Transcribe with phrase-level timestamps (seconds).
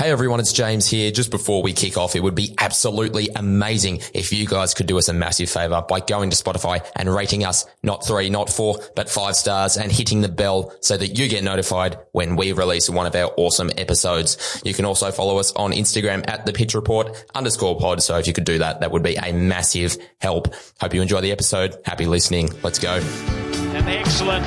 [0.00, 1.10] Hey everyone, it's James here.
[1.10, 4.96] Just before we kick off, it would be absolutely amazing if you guys could do
[4.96, 8.78] us a massive favor by going to Spotify and rating us not three, not four,
[8.96, 12.88] but five stars and hitting the bell so that you get notified when we release
[12.88, 14.62] one of our awesome episodes.
[14.64, 18.02] You can also follow us on Instagram at the pitch report underscore pod.
[18.02, 20.54] So if you could do that, that would be a massive help.
[20.80, 21.76] Hope you enjoy the episode.
[21.84, 22.48] Happy listening.
[22.62, 22.92] Let's go.
[23.74, 24.46] And excellent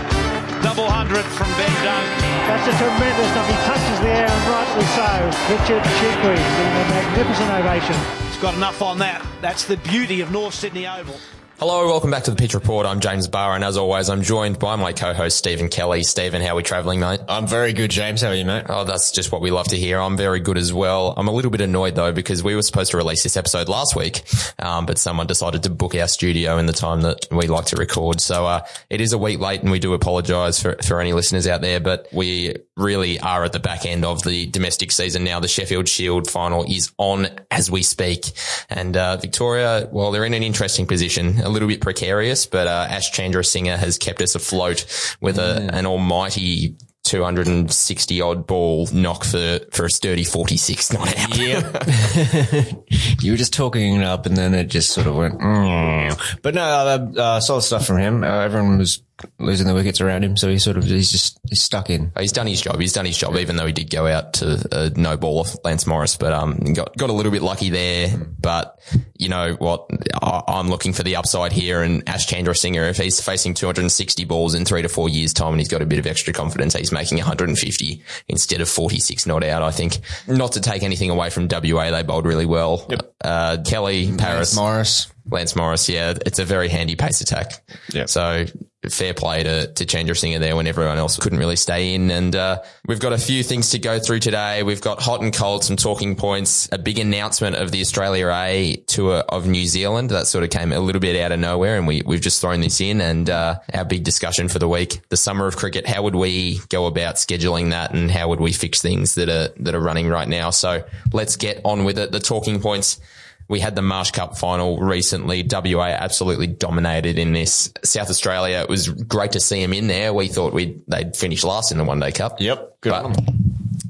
[1.03, 2.05] double hundred from Ben Dunn.
[2.47, 3.47] That's a tremendous stuff.
[3.47, 5.09] He touches the air and rightly so.
[5.53, 7.95] Richard Chikri a magnificent ovation.
[8.27, 9.25] He's got enough on that.
[9.41, 11.19] That's the beauty of North Sydney Oval.
[11.65, 12.85] Hello, welcome back to the Pitch Report.
[12.85, 16.03] I'm James Barr, and as always, I'm joined by my co-host Stephen Kelly.
[16.03, 17.21] Stephen, how are we travelling, mate?
[17.29, 18.21] I'm very good, James.
[18.21, 18.65] How are you, mate?
[18.67, 19.97] Oh, that's just what we love to hear.
[19.97, 21.13] I'm very good as well.
[21.15, 23.95] I'm a little bit annoyed though because we were supposed to release this episode last
[23.95, 24.23] week,
[24.59, 27.77] um, but someone decided to book our studio in the time that we like to
[27.77, 28.19] record.
[28.19, 31.47] So uh, it is a week late, and we do apologise for for any listeners
[31.47, 31.79] out there.
[31.79, 35.39] But we really are at the back end of the domestic season now.
[35.39, 38.25] The Sheffield Shield final is on as we speak,
[38.69, 43.11] and uh, Victoria, well, they're in an interesting position, little bit precarious, but uh, Ash
[43.11, 44.85] Chandrasinghe has kept us afloat
[45.21, 51.37] with a, an almighty 260 odd ball knock for, for a sturdy 46 not out.
[53.21, 56.39] you were just talking it up and then it just sort of went, mm.
[56.41, 58.23] but no, uh, uh, solid stuff from him.
[58.23, 59.03] Uh, everyone was
[59.39, 60.35] losing the wickets around him.
[60.37, 62.11] So he sort of, he's just, he's stuck in.
[62.19, 62.79] He's done his job.
[62.79, 65.55] He's done his job, even though he did go out to a no ball off
[65.63, 68.17] Lance Morris, but, um, got, got a little bit lucky there.
[68.17, 68.79] But
[69.17, 69.89] you know what?
[70.21, 74.55] I, I'm looking for the upside here and Ash Chandrasinghe, if he's facing 260 balls
[74.55, 76.91] in three to four years time and he's got a bit of extra confidence, he's
[76.91, 79.63] making 150 instead of 46 not out.
[79.63, 81.91] I think not to take anything away from WA.
[81.91, 82.87] They bowled really well.
[83.23, 85.13] Uh, Kelly, Paris, Lance Morris.
[85.29, 87.63] Lance Morris, yeah, it's a very handy pace attack.
[87.93, 88.05] Yeah.
[88.05, 88.45] So
[88.89, 92.11] fair play to, to Chandrasinghe there when everyone else couldn't really stay in.
[92.11, 94.61] And, uh, we've got a few things to go through today.
[94.63, 98.75] We've got hot and cold, some talking points, a big announcement of the Australia A
[98.87, 100.09] tour of New Zealand.
[100.09, 102.59] That sort of came a little bit out of nowhere and we, we've just thrown
[102.59, 105.87] this in and, uh, our big discussion for the week, the summer of cricket.
[105.87, 109.53] How would we go about scheduling that and how would we fix things that are,
[109.63, 110.49] that are running right now?
[110.49, 110.83] So
[111.13, 112.11] let's get on with it.
[112.11, 112.99] The talking points.
[113.47, 115.47] We had the Marsh Cup final recently.
[115.49, 117.71] WA absolutely dominated in this.
[117.83, 120.13] South Australia, it was great to see them in there.
[120.13, 122.39] We thought we'd, they'd finish last in the one day cup.
[122.39, 122.81] Yep.
[122.81, 122.91] Good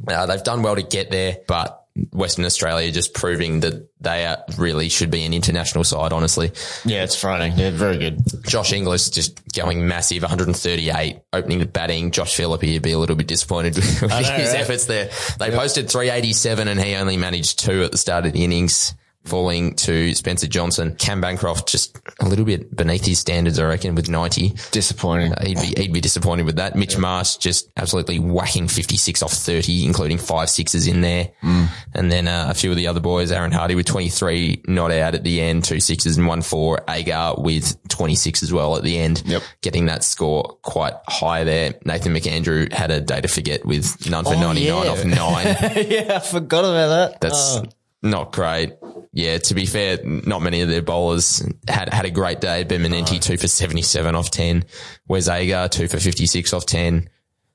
[0.03, 4.25] But, uh, they've done well to get there, but Western Australia just proving that they
[4.25, 6.51] are, really should be an international side, honestly.
[6.85, 7.57] Yeah, it's frightening.
[7.57, 8.19] Yeah, very good.
[8.47, 12.09] Josh Inglis just going massive, 138, opening the batting.
[12.09, 14.39] Josh Philippe would be a little bit disappointed with his right?
[14.55, 15.11] efforts there.
[15.37, 18.95] They posted 387 and he only managed two at the start of the innings.
[19.25, 23.95] Falling to Spencer Johnson, Cam Bancroft just a little bit beneath his standards, I reckon,
[23.95, 24.53] with 90.
[24.71, 25.33] Disappointing.
[25.41, 26.75] He'd be, he'd be disappointed with that.
[26.75, 31.29] Mitch Marsh just absolutely whacking 56 off 30, including five sixes in there.
[31.41, 35.15] And then uh, a few of the other boys, Aaron Hardy with 23 not out
[35.15, 36.81] at the end, two sixes and one four.
[36.89, 39.23] Agar with 26 as well at the end.
[39.25, 39.41] Yep.
[39.61, 41.75] Getting that score quite high there.
[41.85, 44.91] Nathan McAndrew had a day to forget with none for Oh, 99 yeah.
[44.91, 45.45] off nine.
[45.89, 47.21] yeah, I forgot about that.
[47.21, 47.61] That's
[48.03, 48.73] not great.
[49.13, 52.63] Yeah, to be fair, not many of their bowlers had had a great day.
[52.63, 54.65] Ben Manenti, two for 77 off 10.
[55.07, 57.09] Wes Agar, two for 56 off 10.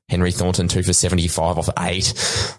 [0.09, 2.15] Henry Thornton, two for 75 off eight.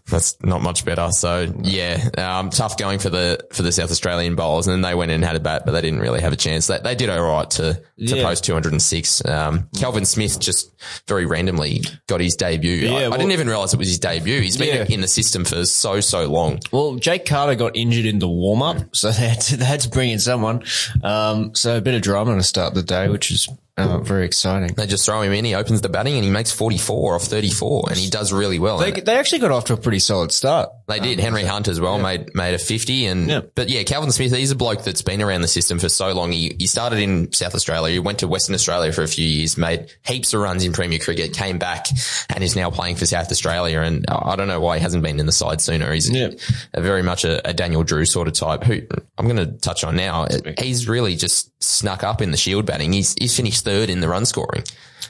[0.07, 1.09] That's not much better.
[1.11, 4.67] So yeah, um, tough going for the, for the South Australian bowlers.
[4.67, 6.35] And then they went in and had a bat, but they didn't really have a
[6.35, 6.67] chance.
[6.67, 8.23] They, they did all right to, to Yeah.
[8.23, 9.25] post 206.
[9.25, 10.71] Um, Calvin Smith just
[11.07, 12.87] very randomly got his debut.
[12.87, 14.41] I, I well- didn't even realize it was his debut.
[14.41, 14.85] He's been Yeah.
[14.93, 16.59] in the system for so, so long.
[16.71, 19.79] Well, Jake Carter got injured in the warm up, so they had, to, they had
[19.81, 20.63] to bring in someone.
[21.03, 23.49] Um, so a bit of drama to start the day, which is
[23.79, 24.73] uh, very exciting.
[24.75, 25.45] They just throw him in.
[25.45, 28.77] He opens the batting and he makes 44 off 34 and he does really well.
[28.77, 30.69] They, they actually got off to a pretty solid start.
[30.87, 31.19] They did.
[31.19, 33.41] Henry Hunt as well made made a 50 and Yeah.
[33.55, 36.31] but yeah, Calvin Smith, he's a bloke that's been around the system for so long.
[36.31, 39.57] He he started in South Australia, he went to Western Australia for a few years,
[39.57, 41.87] made heaps of runs in Premier Cricket, came back
[42.29, 45.19] and is now playing for South Australia and I don't know why he hasn't been
[45.19, 45.91] in the side sooner.
[45.93, 46.29] He's Yeah.
[46.73, 48.81] a very much a, a Daniel Drew sort of type who
[49.17, 50.27] I'm going to touch on now.
[50.59, 52.93] He's really just snuck up in the shield batting.
[52.93, 54.63] He's he's finished third in the run scoring.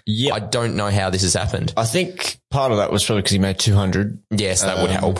[0.06, 0.33] Yeah.
[0.33, 1.73] I don't know how this has happened.
[1.77, 4.19] I think part of that was probably because he made 200.
[4.31, 5.19] Yes, that would Um, help.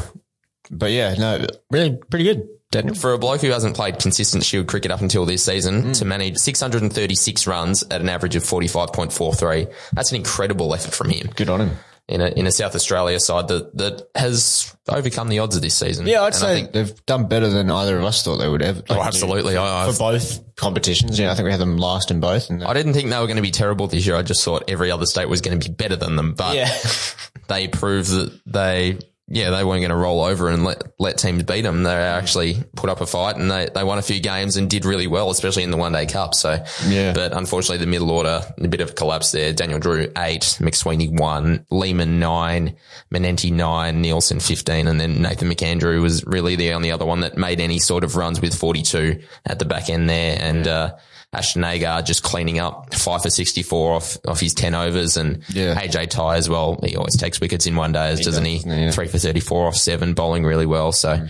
[0.72, 2.48] But yeah, no, really pretty good.
[2.72, 2.94] Daniel.
[2.94, 5.98] For a bloke who hasn't played consistent Shield cricket up until this season Mm.
[5.98, 11.32] to manage 636 runs at an average of 45.43, that's an incredible effort from him
[11.36, 11.72] Good on him.
[12.10, 15.76] In a, in a South Australia side that, that has overcome the odds of this
[15.76, 16.08] season.
[16.08, 18.50] Yeah, I'd And I say think- they've done better than either of us thought they
[18.50, 18.82] would ever.
[18.90, 19.08] Oh, like, do.
[19.08, 19.56] absolutely.
[19.58, 22.50] I, I, For both competitions, yeah, I think we had them last in both.
[22.50, 24.16] And I didn't think they were going to be terrible this year.
[24.16, 26.76] I just thought every other state was going to be better than them, but yeah,
[27.48, 28.98] they proved that they
[29.32, 31.84] yeah, they weren't going to roll over and let, let teams beat them.
[31.84, 34.86] They actually put up a fight and they, they won a few games and did
[34.86, 36.34] really well, especially in the one day cup.
[36.34, 37.14] So, Yeah.
[37.14, 39.54] but unfortunately the middle order, a bit of a collapse there.
[39.54, 42.76] Daniel Drew eight, McSweeney one, Lehmann nine,
[43.14, 44.88] Manenti nine, Nielsen 15.
[44.88, 48.16] And then Nathan McAndrew was really the only other one that made any sort of
[48.16, 50.38] runs with 42 at the back end there.
[50.42, 50.96] And, uh,
[51.32, 55.80] Ashton Agar just cleaning up five for 64 off, off his 10 overs and Yeah.
[55.80, 56.80] AJ Tye as well.
[56.84, 58.58] He always takes wickets in one day, doesn't he?
[58.58, 58.90] yeah.
[58.92, 60.92] Three for 34 off seven, bowling really well.
[60.92, 61.28] So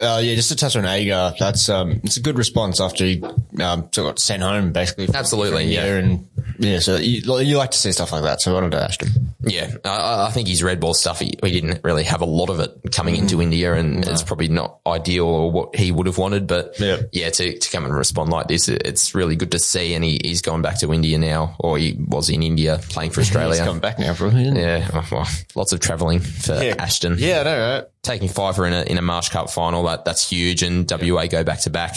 [0.00, 3.22] Uh, yeah, just to touch on Agar, that's um, it's a good response after he
[3.60, 5.08] um, sort of got sent home basically.
[5.14, 5.84] Absolutely, yeah.
[5.84, 6.26] And
[6.62, 8.40] yeah, so you, you like to see stuff like that.
[8.40, 9.10] So I wanted to ask him.
[9.42, 12.50] yeah, I, I think his red ball stuff, he, he didn't really have a lot
[12.50, 13.42] of it coming into Mm.
[13.42, 16.46] India and it's probably not ideal or what he would have wanted.
[16.46, 16.98] But Yeah.
[17.12, 19.94] yeah, to, to come and respond like this, it's really good to see.
[19.94, 23.20] And he, he's gone back to India now or he was in India playing for
[23.22, 23.54] Australia.
[23.56, 24.44] He's coming back now, probably.
[24.44, 26.76] Yeah, oh, well, lots of travelling for Yeah.
[26.78, 27.16] Ashton.
[27.18, 27.84] Yeah, I know, right?
[28.02, 30.62] Taking fiver in a, in a Marsh Cup final, that, that's huge.
[30.62, 31.94] And WA go back to back.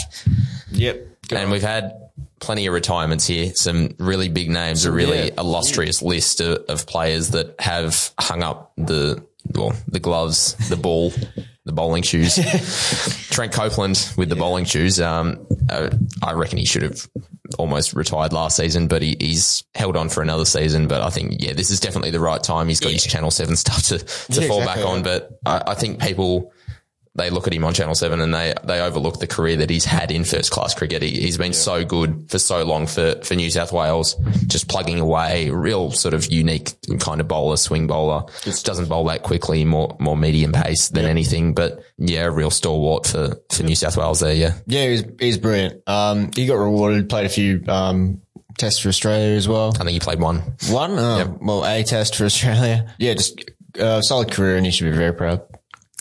[0.72, 1.06] Yep.
[1.32, 2.05] And we've had
[2.40, 3.52] plenty of retirements here.
[3.54, 5.34] Some really big names, a really yeah.
[5.38, 9.24] illustrious list of, of players that have hung up the
[9.54, 11.12] well, the gloves, the ball,
[11.64, 12.34] the bowling shoes.
[13.30, 15.00] Trent Copeland with the bowling shoes.
[15.00, 15.90] Um, uh,
[16.22, 17.08] I reckon he should have
[17.58, 20.88] almost retired last season, but he, he's held on for another season.
[20.88, 22.68] But I think, yeah, this is definitely the right time.
[22.68, 25.02] He's got his Channel 7 stuff to, to Yeah, fall exactly, back on.
[25.02, 26.52] But I, I think people,
[27.16, 29.84] they look at him on Channel 7 and they, they overlook the career that he's
[29.84, 31.02] had in first class cricket.
[31.02, 34.14] He, he's been so good for so long for, for New South Wales,
[34.46, 38.24] just plugging away, real sort of unique kind of bowler, swing bowler.
[38.42, 42.50] Just doesn't bowl that quickly, more, more medium pace than anything, but yeah, a real
[42.50, 44.34] stalwart for, for New South Wales there.
[44.34, 44.54] Yeah.
[44.66, 45.88] Yeah, he's he's brilliant.
[45.88, 48.20] Um, he got rewarded, played a few um
[48.58, 49.72] tests for Australia as well.
[49.74, 50.42] I think he played one.
[50.68, 52.92] One, uh, well, a test for Australia.
[52.98, 53.44] Yeah, just
[53.78, 55.42] uh, solid career, and he should be very proud.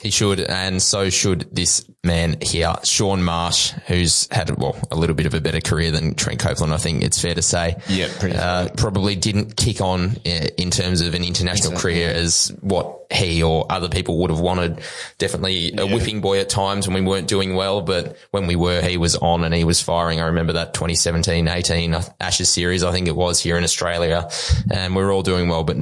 [0.02, 5.16] He should, and so should this man here, Shaun Marsh, who's had well a little
[5.16, 6.74] bit of a better career than Trent Copeland.
[6.74, 7.76] I think it's fair to say.
[7.90, 12.56] Yeah, pretty Uh, probably didn't kick on uh, in terms of an international career as
[12.62, 14.82] what he or other people would have wanted.
[15.18, 18.82] Definitely a whipping boy at times when we weren't doing well, but when we were,
[18.82, 20.20] he was on and he was firing.
[20.20, 24.30] I remember that 2017-18 Ashes series, I think it was here in Australia,
[24.72, 25.78] and we were all doing well, but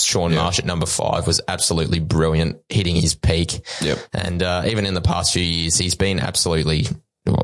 [0.00, 3.60] Shaun Marsh at number five was absolutely brilliant, hitting his peak.
[3.80, 3.98] Yep.
[4.12, 6.86] And uh, even in the past few years, he's been absolutely.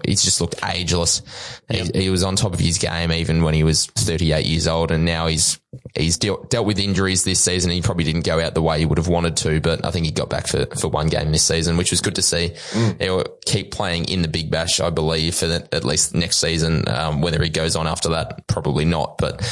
[0.07, 1.21] He's just looked ageless.
[1.69, 4.91] He, he was on top of his game even when he was 38 years old,
[4.91, 5.61] and now he's
[5.95, 7.71] he's dealt, dealt with injuries this season.
[7.71, 10.07] He probably didn't go out the way he would have wanted to, but I think
[10.07, 12.55] he got back for, for one game this season, which was good to see.
[12.99, 16.89] He'll keep playing in the Big Bash, I believe, for the, at least next season.
[16.89, 19.19] Um, whether he goes on after that, probably not.
[19.19, 19.45] But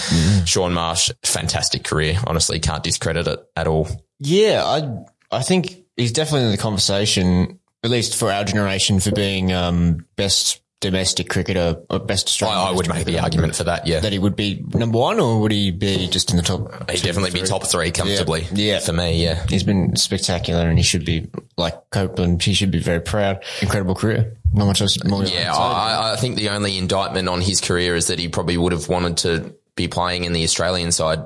[0.46, 2.18] Shaun Marsh, fantastic career.
[2.26, 3.88] Honestly, can't discredit it at all.
[4.18, 9.10] Yeah, I I think he's definitely in the conversation, at least for our generation, for
[9.12, 12.58] being um, best domestic cricketer or best Australian.
[12.58, 13.86] I, I would make the argument for that.
[13.86, 14.00] Yeah.
[14.00, 16.90] that he would be number one, or would he be just in the top?
[16.90, 18.46] He'd definitely be top three comfortably.
[18.52, 18.80] Yeah.
[18.80, 19.46] For me, yeah.
[19.48, 22.42] He's been spectacular, and he should be like Copeland.
[22.42, 23.42] He should be very proud.
[23.62, 24.36] Incredible career.
[24.52, 25.02] Not much else.
[25.04, 28.58] More Yeah, I, I think the only indictment on his career is that he probably
[28.58, 31.20] would have wanted to be playing in the Australian side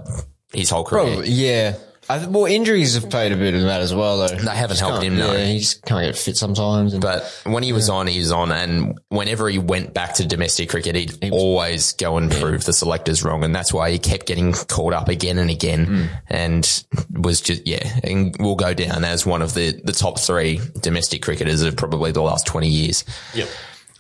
[0.53, 1.05] his whole career.
[1.05, 1.77] Probably, yeah.
[2.09, 4.29] I think, well, injuries have played a bit of that as well, though.
[4.29, 5.33] They haven't Just helped can't- him, no.
[5.33, 6.93] Yeah, he just can't get fit sometimes.
[6.93, 10.25] And, But when he was on, he was on, and whenever he went back to
[10.27, 14.27] domestic cricket, he'd always go and prove the selectors wrong, and that's why he kept
[14.27, 16.09] getting called up again and again, Mm.
[16.29, 20.61] and was just yeah, and will go down as one of the the top three
[20.81, 23.05] domestic cricketers of probably the last twenty years.
[23.35, 23.49] Yep.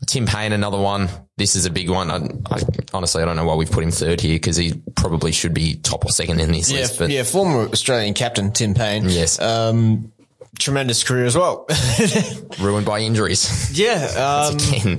[0.06, 1.08] Tim Paine, another one.
[1.36, 2.10] This is a big one.
[2.10, 2.16] I,
[2.54, 2.60] I
[2.92, 5.76] honestly, I don't know why we've put him third here because he probably should be
[5.76, 6.98] top or second in this yeah, list.
[6.98, 9.04] But yeah, former Australian captain Tim Paine.
[9.08, 9.40] Yes.
[9.40, 10.12] Um,
[10.58, 11.66] tremendous career as well.
[12.60, 14.48] ruined by injuries yeah.
[14.50, 14.98] Um, again.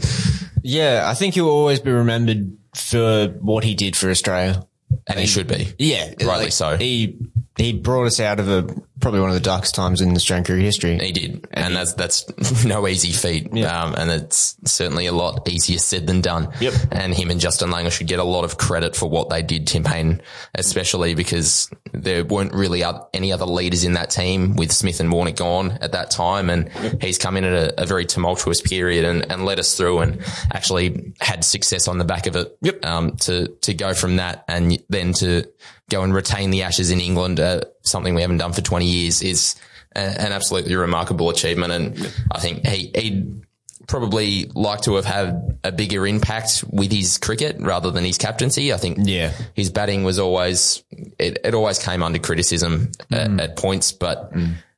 [0.64, 4.66] yeah, I think he'll always be remembered for what he did for Australia.
[5.06, 5.74] And he should be.
[5.78, 6.14] Yeah.
[6.24, 6.78] Rightly so.
[6.78, 7.18] He,
[7.58, 8.64] he brought us out of a,
[9.00, 10.98] probably one of the darkest times in Australian cricket history.
[11.00, 15.80] He did, and that's that's no easy feat, um, and it's certainly a lot easier
[15.80, 16.54] said than done.
[16.60, 16.74] Yep.
[16.92, 19.66] And him and Justin Langer should get a lot of credit for what they did.
[19.66, 20.22] Tim Paine,
[20.54, 22.84] especially because there weren't really
[23.14, 26.70] any other leaders in that team with Smith and Warner gone at that time, and
[27.02, 30.22] he's come in at a, a very tumultuous period and, and led us through, and
[30.54, 32.56] actually had success on the back of it.
[32.62, 32.86] Yep.
[32.86, 35.46] Um, to to go from that and then to
[35.90, 39.22] go and retain the Ashes in England, uh, something we haven't done for 20 years
[39.22, 39.56] is
[39.96, 41.72] a- an absolutely remarkable achievement.
[41.72, 43.42] And I think he, he'd
[43.88, 48.74] probably like to have had a bigger impact with his cricket rather than his captaincy.
[48.74, 49.32] I think Yeah.
[49.54, 50.84] his batting was always,
[51.18, 54.32] it, it always came under criticism at, at points, but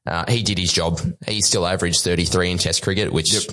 [0.07, 0.99] Uh, he did his job.
[1.27, 3.47] He still averaged 33 in Test cricket, which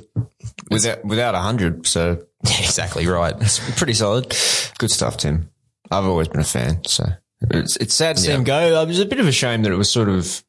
[0.70, 1.86] without without a hundred.
[1.86, 3.34] So exactly right.
[3.40, 4.34] It's pretty solid.
[4.78, 5.50] Good stuff, Tim.
[5.90, 6.82] I've always been a fan.
[6.86, 7.04] So
[7.50, 8.82] it's it's sad to see him go.
[8.82, 10.42] It was a bit of a shame that it was sort of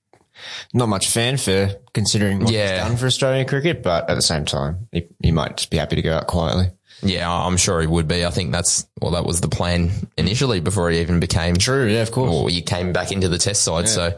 [0.74, 2.74] not much fanfare considering what Yeah.
[2.80, 5.78] he's done for Australian cricket, but at the same time, he, he might just be
[5.78, 6.72] happy to go out quietly.
[7.04, 8.26] Yeah, I'm sure he would be.
[8.26, 12.02] I think that's well, that was the plan initially before he even became True, yeah,
[12.02, 12.32] of course.
[12.34, 13.88] or he came back into the test side.
[13.88, 14.18] So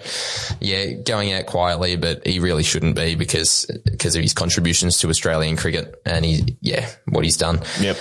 [0.62, 5.10] yeah, going out quietly, but he really shouldn't be because because of his contributions to
[5.10, 7.60] Australian cricket and he yeah what he's done.
[7.82, 7.98] Yep.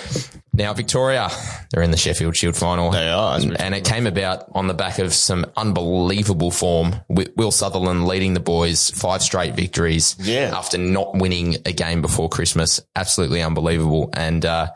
[0.59, 1.31] Now Victoria,
[1.71, 2.91] they're in the Sheffield Shield final.
[2.91, 6.97] They are, we and it came about on the back of some unbelievable form.
[7.09, 10.17] Wi- Will Sutherland leading the boys five straight victories.
[10.19, 10.51] Yeah.
[10.53, 14.11] after not winning a game before Christmas, absolutely unbelievable.
[14.15, 14.73] And uh,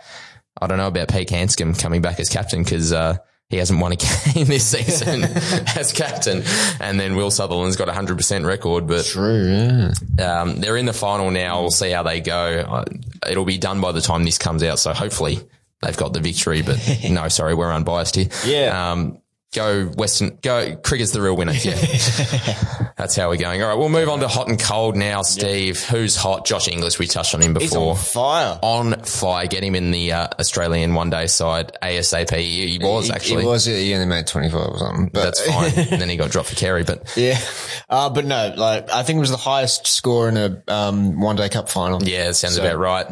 [0.61, 2.93] I don't know about Pete Handscomb coming back as captain because.
[2.93, 3.97] Uh, he hasn't won a
[4.35, 5.25] game this season
[5.77, 6.43] as captain.
[6.81, 9.93] And then Will Sutherland's got a 100% record, but True, yeah.
[10.41, 11.61] um, they're in the final now.
[11.61, 12.83] We'll see how they go.
[13.29, 14.79] It'll be done by the time this comes out.
[14.79, 15.41] So hopefully
[15.83, 16.79] they've got the victory, but
[17.11, 18.29] no, sorry, we're unbiased here.
[18.47, 18.93] Yeah.
[18.93, 19.19] Um,
[19.55, 21.53] go Western, go cricket's the real winner.
[21.53, 21.75] Yeah.
[22.97, 23.62] That's how we're going.
[23.62, 23.75] All right.
[23.79, 25.83] We'll move on to hot and cold now, Steve.
[25.85, 26.47] Who's hot?
[26.47, 26.99] Josh Inglis.
[26.99, 27.91] We touched on him He's before.
[27.91, 28.59] on fire.
[28.62, 29.47] On fire.
[29.47, 32.35] Get him in the uh, Australian one day side ASAP.
[32.37, 33.43] He, he was He- actually.
[33.43, 35.11] He was, yeah, he only made 25 or something.
[35.12, 35.73] But That's fine.
[35.91, 37.39] and then he got dropped for Carey, but Yeah.
[37.91, 41.37] Uh, but no, like, I think it was the highest score in a, um, one
[41.37, 42.03] day cup final.
[42.03, 43.07] yeah, sounds So- about right.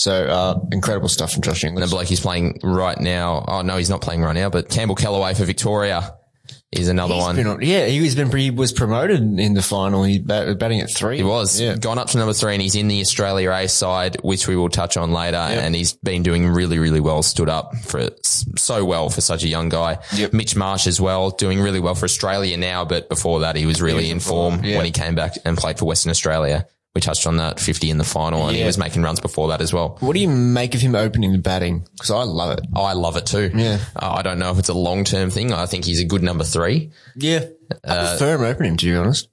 [0.00, 1.90] So, uh, incredible stuff from Josh The Inglis.
[1.90, 3.44] bloke he's playing right now.
[3.46, 6.14] Oh no, he's not playing right now, but Campbell Kellaway for Victoria
[6.72, 7.36] is another He's one.
[7.36, 10.02] been yeah, he was been he was promoted in the final.
[10.04, 11.18] He bat, batting at three.
[11.18, 11.76] He was Yeah.
[11.76, 14.68] gone up to number three, and he's in the Australia A side, which we will
[14.70, 15.36] touch on later.
[15.36, 17.22] And he's been doing really, really well.
[17.22, 18.08] Stood up for
[18.56, 19.98] so well for such a young guy.
[20.14, 20.32] Yep.
[20.32, 22.84] Mitch Marsh as well, doing really well for Australia now.
[22.86, 24.76] But before that, he was really in form yeah.
[24.76, 26.66] when he came back and played for Western Australia.
[26.94, 29.60] We touched on that 50 in the final, and he was making runs before that
[29.60, 29.96] as well.
[30.00, 31.86] What do you make of him opening the batting?
[31.92, 32.66] Because I love it.
[32.74, 33.50] Oh, I love it too.
[33.54, 33.78] Yeah.
[33.94, 35.52] Uh, I don't know if it's a long term thing.
[35.52, 36.90] I think he's a good number three.
[37.14, 37.44] Yeah,
[37.84, 39.28] I prefer him opening to be honest.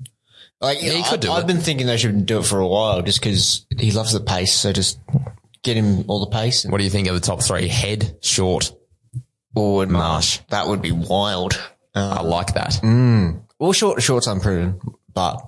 [0.62, 1.48] Like he I, do I've it.
[1.48, 4.54] been thinking they should do it for a while, just because he loves the pace.
[4.54, 5.00] So just
[5.64, 6.64] get him all the pace.
[6.64, 7.68] And What do you think of the top three?
[7.68, 8.72] Head, short.
[9.56, 10.40] forward Marsh.
[10.50, 11.54] That would be wild.
[11.96, 12.80] Uh, I like that.
[13.60, 14.80] well, short short's unproven,
[15.14, 15.42] but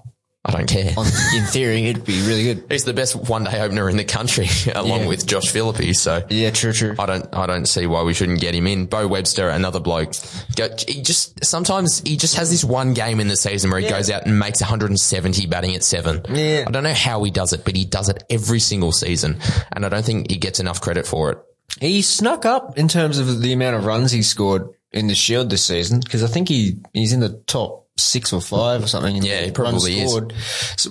[0.46, 0.93] I don't care.
[0.98, 1.05] on,
[1.36, 2.63] in theory, it'd be really good.
[2.69, 5.08] He's the best one day opener in the country, along Yeah.
[5.08, 5.91] with Josh Philippe.
[5.93, 6.96] So Yeah, true, true.
[6.98, 8.86] I don't, I don't see why we shouldn't get him in.
[8.86, 10.13] Beau Webster, another bloke.
[10.55, 13.89] Go, he just sometimes he just has this one game in the season where he
[13.89, 16.22] goes out and makes 170 batting at seven.
[16.29, 16.63] Yeah.
[16.65, 19.39] I don't know how he does it, but he does it every single season,
[19.74, 21.38] and I don't think he gets enough credit for it.
[21.81, 25.50] He snuck up in terms of the amount of runs he scored in the Shield
[25.50, 29.15] this season because I think he he's in the top six or five or something.
[29.18, 30.10] in Yeah, he probably runs is.
[30.12, 30.34] scored,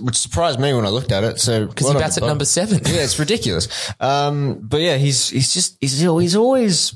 [0.04, 1.40] which surprised me when I looked at it.
[1.40, 2.80] So Because he bats at number seven.
[2.84, 3.68] Yeah, it's ridiculous.
[4.00, 6.94] Um, but yeah, he's he's just he's he's always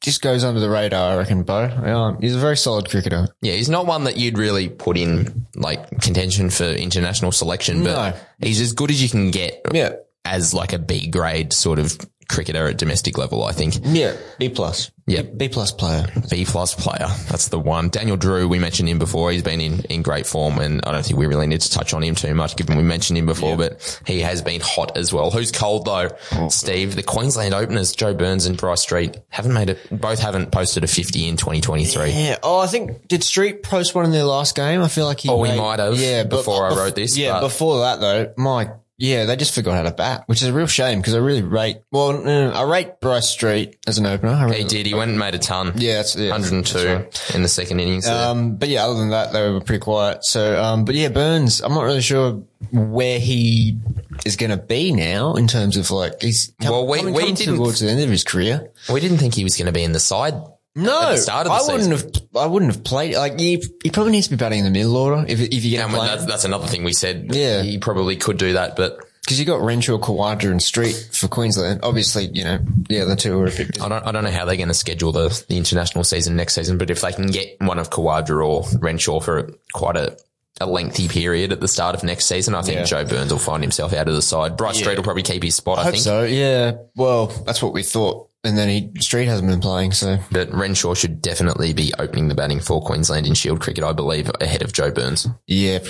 [0.00, 1.12] just goes under the radar.
[1.12, 1.62] I reckon, Beau.
[1.62, 3.26] Yeah, he's a very solid cricketer.
[3.42, 8.10] Yeah, he's not one that you'd really put in like contention for international selection, but
[8.14, 8.20] No.
[8.46, 11.98] he's as good as you can get Yeah, as like a B grade sort of
[12.28, 13.74] cricketer at domestic level, I think.
[13.84, 14.90] yeah, B plus.
[15.06, 15.22] Yeah.
[15.22, 16.04] B plus player.
[16.30, 17.06] B plus player.
[17.30, 17.88] That's the one.
[17.88, 19.30] Daniel Drew, we mentioned him before.
[19.32, 21.94] He's been in, in great form and I don't think we really need to touch
[21.94, 25.10] on him too much given we mentioned him before, but he has been hot as
[25.10, 25.30] well.
[25.30, 26.10] Who's cold though?
[26.32, 26.50] Oh.
[26.50, 30.84] Steve, the Queensland openers, Joe Burns and Bryce Street haven't made it, both haven't posted
[30.84, 32.10] a 50 in 2023.
[32.10, 32.36] Yeah.
[32.42, 34.82] Oh, I think did Street post one in their last game?
[34.82, 35.30] I feel like he.
[35.30, 38.72] Oh, he might have Yeah, before I wrote this, Yeah, but- before that though, my
[38.98, 41.42] yeah, they just forgot how to bat, which is a real shame because I really
[41.42, 41.78] rate.
[41.92, 44.32] Well, no, I rate Bryce Street as an opener.
[44.32, 44.86] I He did.
[44.86, 45.72] He went and made a ton.
[45.76, 48.04] Yeah, that's, yeah, 102 that's in the second innings.
[48.04, 48.28] there.
[48.28, 50.24] Um, but yeah, other than that, they were pretty quiet.
[50.24, 53.78] So, um, but yeah, Burns, I'm not really sure where he
[54.26, 57.20] is going to be now in terms of like he's come, Well, we- coming, we
[57.20, 58.70] coming didn't- towards the end of his career.
[58.92, 60.34] we didn't think he was going to be in the side.
[60.74, 62.22] No, At the start of the I wouldn't have.
[62.36, 63.16] I wouldn't have played.
[63.16, 65.70] Like he, he probably needs to be batting in the middle order if if you
[65.72, 67.34] get And that's, that's another thing we said.
[67.34, 67.62] Yeah.
[67.62, 71.80] He probably could do that, but Because you got Renshaw, Khawaja, and Street for Queensland.
[71.82, 72.58] Obviously, you know,
[72.88, 73.82] yeah, the two are a bit.
[73.82, 76.54] I don't, I don't know how they're going to schedule the, the international season next
[76.54, 80.16] season, but if they can get one of Khawaja or Renshaw for quite a,
[80.60, 82.84] a lengthy period at the start of next season, I think Yeah.
[82.84, 84.56] Joe Burns will find himself out of the side.
[84.56, 86.04] Bryce Street will probably keep his spot, I, I hope think.
[86.04, 86.22] so.
[86.22, 86.72] Yeah.
[86.94, 88.27] Well, that's what we thought.
[88.44, 92.34] And then he Street hasn't been playing, so But Renshaw should definitely be opening the
[92.36, 95.26] batting for Queensland in Shield cricket, I believe, ahead of Joe Burns.
[95.46, 95.80] yeah,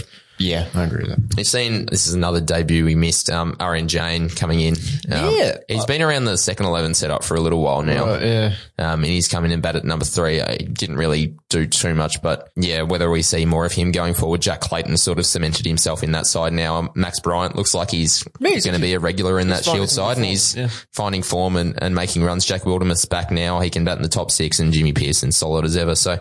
[0.40, 1.36] yeah, I agree with that.
[1.36, 4.74] You've seen, this is another debut we missed, um, Aaron Jane coming in.
[5.10, 5.56] Um, Yeah.
[5.68, 8.14] He's been around the second 11 setup for a little while now.
[8.20, 8.54] yeah.
[8.78, 10.40] Um, and he's coming in bat at number three.
[10.40, 12.20] I didn't really do too much.
[12.22, 15.66] But yeah, whether we see more of him going forward, Jack Clayton sort of cemented
[15.66, 16.92] himself in that side now.
[16.94, 20.04] Max Bryant looks like he's he's- going to be a regular in that Shield some
[20.04, 20.68] side, and he's yeah.
[20.92, 22.44] finding form and, and making runs.
[22.44, 25.64] Jack Wildermuth's back now; he can bat in the top six, and Jimmy Peirson's solid
[25.64, 25.94] as ever.
[25.94, 26.18] So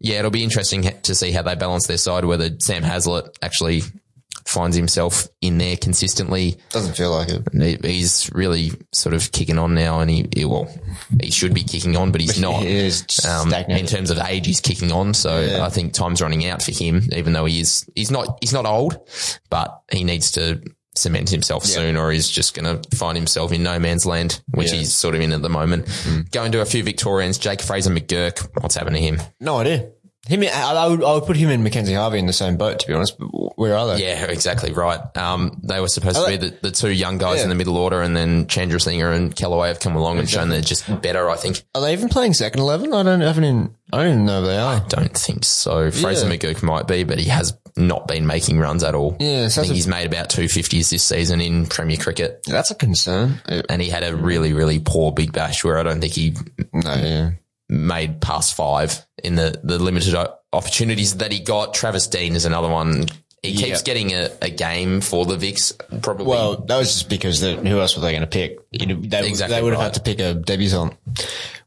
[0.00, 2.24] yeah, it'll be interesting to see how they balance their side.
[2.24, 3.82] Whether Sam Heazlett actually
[4.46, 6.56] finds himself in there consistently.
[6.70, 7.84] Doesn't feel like it.
[7.84, 10.68] He's really sort of kicking on now, and he, he well,
[11.20, 12.62] he should be kicking on, but he's not.
[12.62, 16.46] He is Um, in terms of age, he's kicking on, so I think time's running
[16.46, 17.02] out for him.
[17.12, 18.98] Even though he is, he's not, he's not old,
[19.50, 20.60] but he needs to
[20.96, 24.70] cement himself soon, or he's just going to find himself in no man's land, which
[24.70, 24.78] Yeah.
[24.78, 25.88] he's sort of in at the moment.
[26.30, 28.46] Going to a few Victorians, Jake Fraser McGurk.
[28.62, 29.20] What's happened to him?
[29.40, 29.88] No idea.
[30.26, 32.78] Him, I, I would, I would put him and Mackenzie Harvey in the same boat,
[32.80, 33.18] to be honest.
[33.18, 33.26] But
[33.58, 34.04] where are they?
[34.06, 34.98] Yeah, exactly right.
[35.16, 37.42] Um, they were supposed to be the, the two young guys Yeah.
[37.44, 40.62] in the middle order, and then Chandrasinghe and Kellaway have come along and shown they're
[40.62, 41.28] just better.
[41.28, 41.62] I think.
[41.74, 42.94] Are they even playing second eleven?
[42.94, 44.76] I don't haven't even, I don't even know they are.
[44.76, 45.90] I don't think so.
[45.90, 46.36] Fraser Yeah.
[46.36, 49.16] McGurk might be, but he has not been making runs at all.
[49.20, 52.70] Yeah, I think a- he's made about two fifties this season in Premier Cricket, That's
[52.70, 53.40] a concern.
[53.68, 56.34] And he had a really, really poor Big Bash where I don't think he
[56.72, 57.30] No, yeah.
[57.74, 60.14] Made past five in the the limited
[60.52, 61.74] opportunities that he got.
[61.74, 63.06] Travis Dean is another one.
[63.42, 66.24] He keeps getting a, a game for the Vicks, probably.
[66.24, 68.58] Well, that was just because the, who else were they going to pick?
[68.70, 70.94] You know, they, Exactly they would have had to pick a debutant,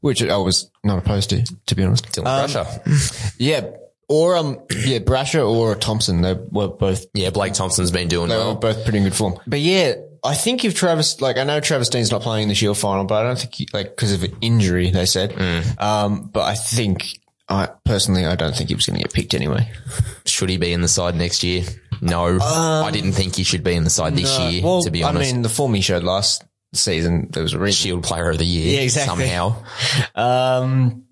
[0.02, 2.06] which I was not opposed to, to be honest.
[2.12, 3.34] Dylan Um, Brasher.
[3.38, 3.68] Yeah.
[4.10, 6.22] Or, um, yeah, Brasher or Thompson.
[6.24, 8.56] They were both Yeah, Blake Thompson's been doing They well.
[8.56, 9.38] were both pretty in good form.
[9.46, 9.96] But yeah,
[10.28, 13.06] I think if Travis, like, I know Travis Dean's not playing in the Shield final,
[13.06, 15.32] but I don't think, he, like, because of an injury, they said.
[15.32, 15.82] Mm.
[15.82, 17.06] Um, but I think,
[17.50, 19.72] I personally, I don't think he was going to get picked anyway.
[20.26, 21.64] Should he be in the side next year?
[22.02, 24.60] No, I didn't think he should be in the side this year.
[24.60, 26.44] Um, Well, to be honest, I mean, the form he showed last
[26.74, 27.88] season, there was a reason.
[27.88, 28.76] Shield Player of the Year.
[28.76, 29.28] Yeah, exactly.
[29.28, 29.64] Somehow,
[30.16, 31.07] Um,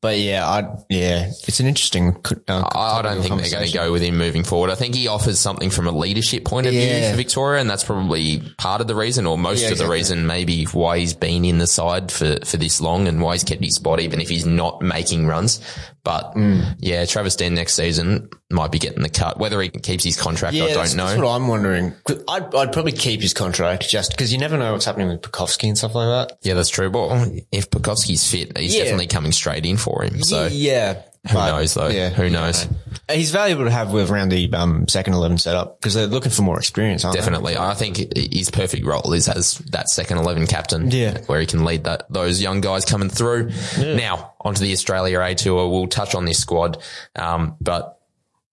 [0.00, 2.16] but yeah, I, yeah, it's an interesting,
[2.48, 4.70] uh, I, don't think they're going to go with him moving forward.
[4.70, 7.10] I think he offers something from a leadership point of view Yeah.
[7.10, 9.96] for Victoria, and that's probably part of the reason, or most Yeah, of the exactly.
[9.96, 13.44] reason, maybe why he's been in the side for for this long and why he's
[13.44, 15.60] kept his spot, even if he's not making runs.
[16.02, 16.76] But Mm.
[16.78, 19.38] yeah, Travis Dean next season might be getting the cut.
[19.38, 21.06] Whether he keeps his contract, I don't know.
[21.06, 21.92] That's what I'm wondering.
[22.28, 25.68] I'd, I'd probably keep his contract just because you never know what's happening with Pucovski
[25.68, 26.38] and stuff like that.
[26.42, 26.90] Yeah, that's true.
[26.90, 28.84] But if Pucovski's fit, he's Yeah.
[28.84, 30.22] definitely coming straight in for him.
[30.22, 31.02] So yeah.
[31.28, 31.88] Who knows though?
[31.88, 32.66] Yeah, Who knows?
[33.10, 36.42] He's valuable to have with around the um, second 11 setup because they're looking for
[36.42, 37.56] more experience, aren't Definitely.
[37.56, 40.90] I think his perfect role is as that second 11 captain.
[40.90, 41.18] Yeah.
[41.26, 43.50] Where he can lead that, those young guys coming through.
[43.78, 45.68] Now, onto the Australia A tour.
[45.68, 46.82] We'll touch on this squad.
[47.16, 48.00] Um, but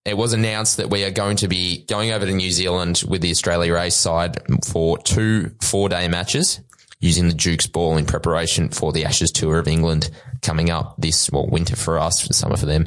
[0.04, 3.22] it was announced that we are going to be going over to New Zealand with
[3.22, 6.60] the Australia A side for two four day matches
[7.00, 10.10] using the Duke's ball in preparation for the Ashes tour of England
[10.42, 12.86] coming up this, well, winter for us, summer for them.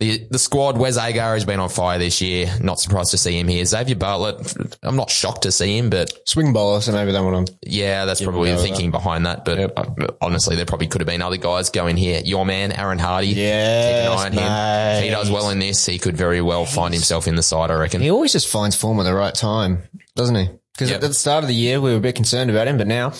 [0.00, 2.50] The the squad, Wes Agar has been on fire this year.
[2.60, 3.64] Not surprised to see him here.
[3.64, 7.48] Xavier Bartlett, I'm not shocked to see him, but Swing bowler, so maybe they want
[7.48, 7.54] to.
[7.62, 9.44] yeah, that's probably the thinking behind that.
[9.44, 12.20] But uh, honestly, there probably could have been other guys going here.
[12.24, 13.28] Your man, Aaron Hardy.
[13.28, 14.98] Yeah, Keep an eye on him.
[14.98, 17.70] If he does well in this, he could very well find himself in the side,
[17.70, 18.00] I reckon.
[18.00, 19.82] He always just finds form at the right time,
[20.16, 20.48] doesn't he?
[20.78, 21.02] Because Yep.
[21.02, 23.12] at the start of the year, we were a bit concerned about him, but now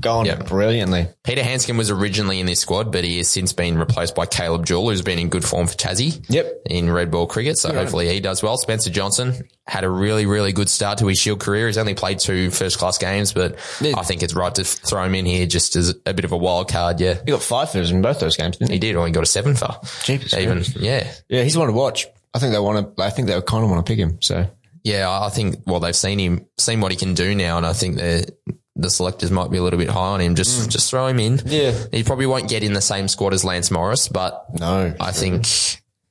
[0.00, 0.48] going Yep.
[0.48, 1.06] brilliantly.
[1.22, 4.66] Peter Handscomb was originally in this squad, but he has since been replaced by Caleb
[4.66, 6.20] Jewell, who's been in good form for Tassie.
[6.28, 6.62] Yep.
[6.70, 8.56] In red ball cricket, so hopefully he does well.
[8.58, 11.68] Spencer Johnson had a really, really good start to his Shield career.
[11.68, 13.94] He's only played two first class games, but Yeah.
[13.96, 16.36] I think it's right to throw him in here just as a bit of a
[16.36, 16.98] wild card.
[17.00, 18.80] Yeah, He got five for in both those games, didn't he he?
[18.80, 19.76] did, or he got a seven for.
[20.02, 21.06] Jeepers Even, yeah.
[21.28, 22.08] Yeah, he's one to watch.
[22.34, 23.02] I think they want to.
[23.02, 24.18] I think they kind of want to pick him.
[24.20, 24.46] So
[24.84, 27.72] Yeah, I think well they've seen him, seen what he can do now, and I
[27.72, 28.26] think the
[28.74, 30.34] the selectors might be a little bit high on him.
[30.34, 31.38] Just just throw him in.
[31.38, 31.42] Mm.
[31.46, 31.84] Yeah.
[31.92, 35.46] he probably won't get in the same squad as Lance Morris, but no, I think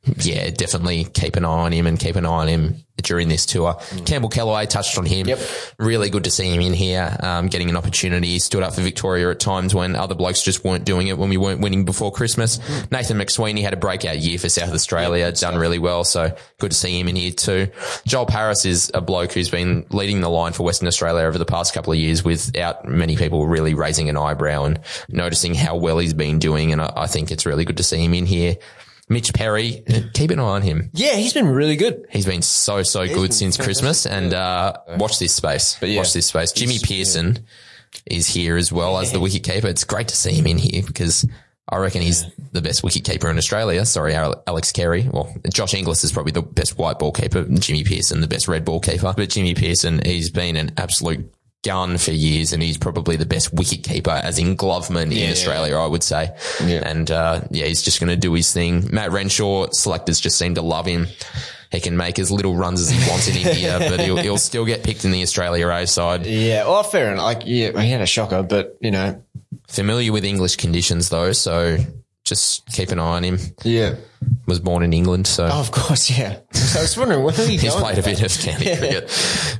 [0.03, 3.45] yeah, definitely keep an eye on him and keep an eye on him during this
[3.45, 3.75] tour.
[4.05, 5.27] Campbell Kellaway touched on him.
[5.27, 5.39] Yep.
[5.77, 8.27] Really good to see him in here, um, getting an opportunity.
[8.27, 11.29] He stood up for Victoria at times when other blokes just weren't doing it when
[11.29, 12.59] we weren't winning before Christmas.
[12.91, 16.03] Nathan McSweeney had a breakout year for South Australia, done really well.
[16.03, 17.69] So good to see him in here too.
[18.05, 21.45] Joel Paris is a bloke who's been leading the line for Western Australia over the
[21.45, 25.99] past couple of years without many people really raising an eyebrow and noticing how well
[25.99, 26.71] he's been doing.
[26.71, 28.57] And I, I think it's really good to see him in here.
[29.11, 30.89] Mitch Perry, keep an eye on him.
[30.93, 32.05] yeah, he's been really good.
[32.09, 35.77] He's been so, so good since Christmas and, uh, watch this space.
[35.81, 35.97] yeah.
[35.97, 36.51] Watch this space.
[36.53, 37.43] Jimmy Peirson
[38.05, 39.67] is here as well as the wicket keeper.
[39.67, 41.27] It's great to see him in here because
[41.67, 43.85] I reckon he's the best wicket keeper in Australia.
[43.85, 45.07] Sorry, Alex Carey.
[45.11, 47.43] Well, Josh Inglis is probably the best white ball keeper.
[47.43, 49.13] Jimmy Peirson, the best red ball keeper.
[49.15, 51.29] But Jimmy Peirson, he's been an absolute
[51.63, 55.77] gun for years, and he's probably the best wicket keeper, as in gloveman in Australia,
[55.77, 56.35] I would say.
[56.63, 56.81] Yeah.
[56.87, 58.89] And uh, yeah, he's just going to do his thing.
[58.91, 61.07] Matt Renshaw, selectors just seem to love him.
[61.71, 64.65] He can make as little runs as he wants in India, but he'll, he'll still
[64.65, 66.25] get picked in the Australia A side.
[66.25, 67.23] Yeah, well, fair enough.
[67.23, 69.23] Like, yeah, he had a shocker, but you know,
[69.67, 71.77] Familiar with English conditions though, so
[72.25, 73.37] just keep an eye on him.
[73.63, 73.95] yeah.
[74.47, 75.45] Was born in England, so.
[75.45, 76.39] Oh, of course, yeah.
[76.51, 77.79] So I was wondering where He's going?
[77.79, 79.03] played a bit of county cricket.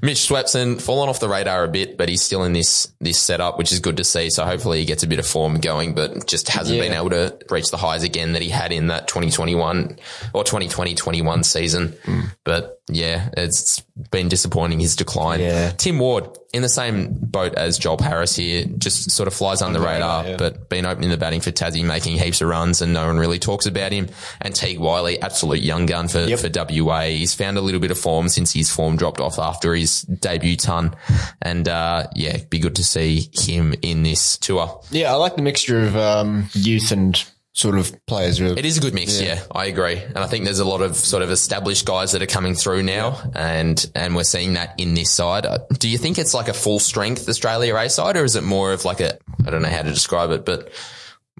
[0.01, 3.57] Mitch Swepson fallen off the radar a bit, but he's still in this this setup,
[3.57, 4.29] which is good to see.
[4.29, 6.83] So hopefully he gets a bit of form going, but just hasn't Yeah.
[6.83, 9.97] been able to reach the highs again that he had in that 2021
[10.33, 11.95] or 2020-21 season.
[12.03, 12.21] Hmm.
[12.43, 13.79] But yeah, it's
[14.11, 15.39] been disappointing his decline.
[15.39, 15.71] Yeah.
[15.71, 19.79] Tim Ward in the same boat as Joel Harris here, just sort of flies under
[19.79, 20.35] the radar, yeah.
[20.37, 23.39] but been opening the batting for Tassie, making heaps of runs, and no one really
[23.39, 24.09] talks about him.
[24.41, 26.39] And Teague Wyllie, absolute young gun for, Yep.
[26.39, 27.01] for WA.
[27.09, 30.57] He's found a little bit of form since his form dropped off after his debut
[30.57, 30.95] ton.
[31.41, 34.81] And, uh, yeah, be good to see him in this tour.
[34.91, 38.39] Yeah, I like the mixture of um, youth and sort of players.
[38.39, 38.57] Really.
[38.57, 39.19] It is a good mix.
[39.19, 39.41] Yeah.
[39.51, 39.97] I agree.
[40.01, 42.83] And I think there's a lot of sort of established guys that are coming through
[42.83, 45.45] now and, and we're seeing that in this side.
[45.45, 48.43] Uh, Do you think it's like a full strength Australia A side or is it
[48.43, 50.71] more of like a, I don't know how to describe it, but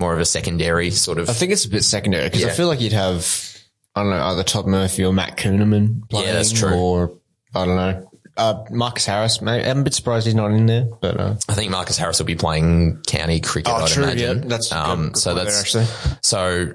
[0.01, 1.29] more of a secondary sort of?
[1.29, 2.53] I think it's a bit secondary because I Yeah.
[2.53, 3.25] feel like you'd have,
[3.95, 6.27] I don't know, either Todd Murphy or Matt Kuhnemann playing.
[6.27, 6.73] Yeah, that's true.
[6.73, 7.11] Or,
[7.55, 9.41] I don't know, uh, Marcus Harris.
[9.41, 9.63] Maybe.
[9.65, 12.25] I'm a bit surprised he's not in there, but, uh, I think Marcus Harris will
[12.25, 13.71] be playing county cricket.
[13.73, 14.37] Oh, I'd true, imagine.
[14.43, 14.47] yeah.
[14.47, 15.85] That's um, so that's actually.
[16.21, 16.73] so.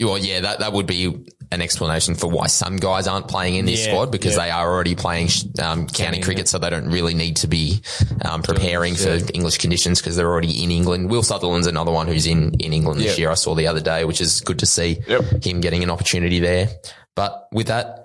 [0.00, 1.14] Well, yeah, that that would be
[1.52, 4.44] an explanation for why some guys aren't playing in this Yeah, squad because yeah.
[4.46, 5.28] they are already playing
[5.62, 7.82] um, county cricket, so they don't really need to be
[8.24, 11.10] um, preparing for English conditions because they're already in England.
[11.10, 13.22] Will Sutherland's another one who's in in England this Yeah.
[13.24, 13.30] year.
[13.30, 15.44] I saw the other day, which is good to see Yep.
[15.44, 16.68] him getting an opportunity there.
[17.14, 17.98] But with that,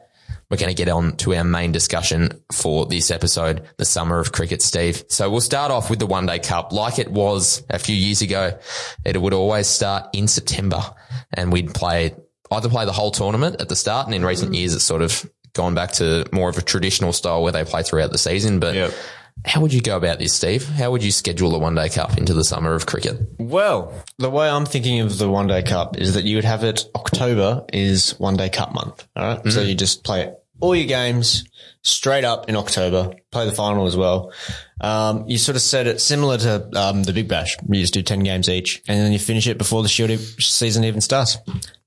[0.50, 4.32] we're going to get on to our main discussion for this episode, the summer of
[4.32, 5.04] cricket, Steve.
[5.10, 8.22] So we'll start off with the one day cup like it was a few years
[8.22, 8.58] ago.
[9.04, 10.82] It would always start in September
[11.34, 12.16] and we'd play
[12.52, 14.08] either play the whole tournament at the start.
[14.08, 14.58] And in recent mm.
[14.58, 17.84] years, it's sort of gone back to more of a traditional style where they play
[17.84, 18.60] throughout the season.
[18.60, 18.94] But Yep.
[19.46, 20.68] how would you go about this, Steve?
[20.68, 23.20] How would you schedule the one day cup into the summer of cricket?
[23.40, 26.64] Well, the way I'm thinking of the one day cup is that you would have
[26.64, 29.08] it October is one day cup month.
[29.16, 29.44] All right?
[29.44, 29.70] So mm-hmm.
[29.70, 31.44] you just play all your games
[31.82, 34.32] straight up in October, play the final as well.
[34.82, 37.56] Um, you sort of set it similar to um, the Big Bash.
[37.68, 40.18] You just do 10 games each and then you finish it before the Shield e-
[40.18, 41.38] season even starts.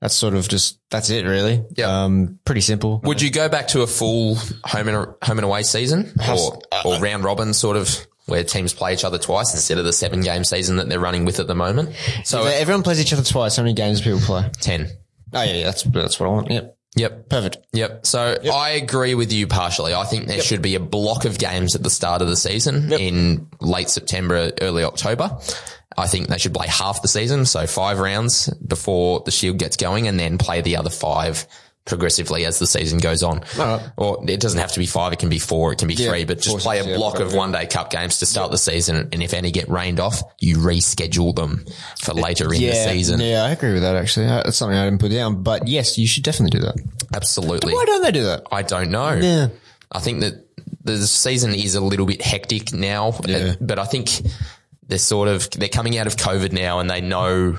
[0.01, 1.63] That's sort of just, that's it really.
[1.77, 2.05] Yeah.
[2.05, 3.01] Um, pretty simple.
[3.05, 6.99] Would you go back to a full home and home and away season, or or
[6.99, 10.45] round robin sort of where teams play each other twice instead of the seven game
[10.45, 11.95] season that they're running with at the moment?
[12.25, 13.57] So If everyone plays each other twice.
[13.57, 14.51] How many games do people play?
[14.61, 14.89] ten.
[15.33, 16.51] Oh yeah, yeah that's, that's what I want.
[16.51, 16.77] Yep.
[16.97, 17.29] Yep.
[17.29, 17.59] Perfect.
[17.73, 18.05] Yep.
[18.07, 19.95] So I agree with you partially.
[19.95, 22.93] I think there should be a block of games at the start of the season
[22.93, 25.39] in late September, early October.
[25.97, 29.77] I think they should play half the season, so five rounds before the Shield gets
[29.77, 31.47] going, and then play the other five
[31.85, 33.43] progressively as the season goes on.
[33.97, 36.25] Or it doesn't have to be five; it can be four, it can be three,
[36.25, 38.59] but just play a six, yeah, block of one day cup games to start the
[38.59, 39.09] season.
[39.13, 41.65] And if any get rained off, you reschedule them
[42.01, 43.21] for later in the season.
[43.21, 44.27] Yeah, I agree with that actually.
[44.27, 46.77] Uh, That's something I didn't put down, but yes, you should definitely do that.
[47.15, 47.73] Absolutely.
[47.75, 48.45] Why don't they do that?
[48.53, 49.13] I don't know.
[49.13, 49.49] Yeah.
[49.91, 50.47] I think that
[50.85, 53.37] the season is a little bit hectic now, Yeah.
[53.37, 54.11] uh, but I think
[54.87, 57.57] they're sort of they're coming out of COVID now, and they know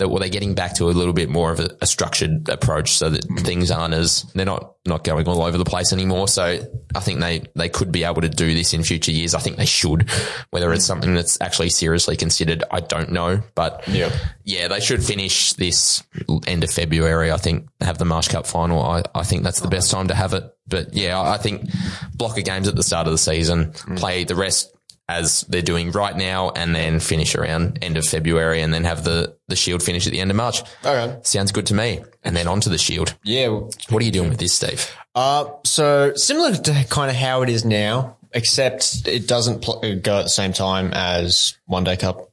[0.00, 2.92] that well they're getting back to a little bit more of a, a structured approach,
[2.92, 3.44] so that mm-hmm.
[3.44, 6.26] things aren't as they're not not going all over the place anymore.
[6.26, 6.58] So
[6.94, 9.34] I think they they could be able to do this in future years.
[9.34, 10.10] I think they should.
[10.50, 10.86] Whether it's mm-hmm.
[10.86, 14.10] something that's actually seriously considered, I don't know, but Yeah.
[14.44, 16.02] yeah, they should finish this
[16.46, 17.30] end of February.
[17.30, 18.82] I think have the Marsh Cup final.
[18.82, 20.44] I, I think that's the best time to have it.
[20.66, 21.70] But yeah, I I think
[22.14, 23.98] block of games at the start of the season, mm.
[23.98, 24.74] play the rest
[25.10, 29.04] as they're doing right now, and then finish around end of February, and then have
[29.04, 30.62] the the Shield finish at the end of March.
[30.84, 31.18] Okay.
[31.24, 32.00] Sounds good to me.
[32.22, 33.14] And then on to the Shield.
[33.24, 33.48] Yeah.
[33.48, 34.90] What are you doing with this, Steve?
[35.14, 40.18] Uh, so similar to kind of how it is now, except it doesn't pl- go
[40.18, 42.28] at the same time as One Day Cup.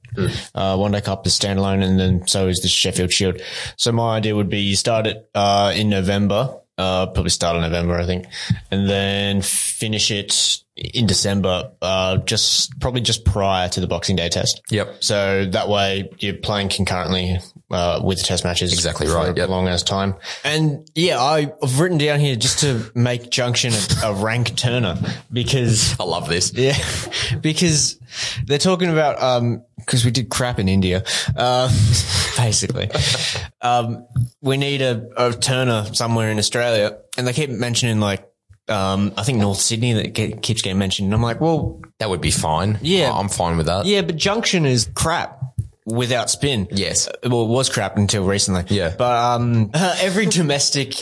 [0.55, 3.41] Uh, One Day Cup is standalone, and then so is the Sheffield Shield.
[3.77, 7.61] So my idea would be you start it uh, in November, uh, probably start in
[7.63, 8.25] November, I think,
[8.71, 14.29] and then finish it in December, uh, just probably just prior to the Boxing Day
[14.29, 14.61] test.
[14.69, 15.03] Yep.
[15.03, 17.39] So that way you're playing concurrently
[17.71, 18.73] uh, with the test matches.
[18.73, 19.49] Exactly for right, yep.
[19.49, 20.15] long as time.
[20.43, 24.97] And yeah, I've written down here just to make Junction a, a rank turner
[25.31, 26.53] because I love this.
[26.53, 26.77] yeah,
[27.41, 27.99] because
[28.45, 31.03] they're talking about um because we did crap in India,
[31.35, 31.67] uh,
[32.37, 32.89] basically.
[33.61, 34.05] um,
[34.41, 38.28] we need a, a turner somewhere in Australia, and they keep mentioning like
[38.69, 41.06] um, I think North Sydney that keeps getting mentioned.
[41.08, 42.78] And I'm like, well, That would be fine.
[42.82, 43.12] Yeah.
[43.13, 43.86] I'm fine with that.
[43.86, 45.39] yeah, but Junction is crap
[45.86, 46.67] without spin.
[46.69, 47.08] Yes.
[47.08, 48.65] Uh, Well, it was crap until recently.
[48.67, 48.93] Yeah.
[48.97, 50.95] But um, every domestic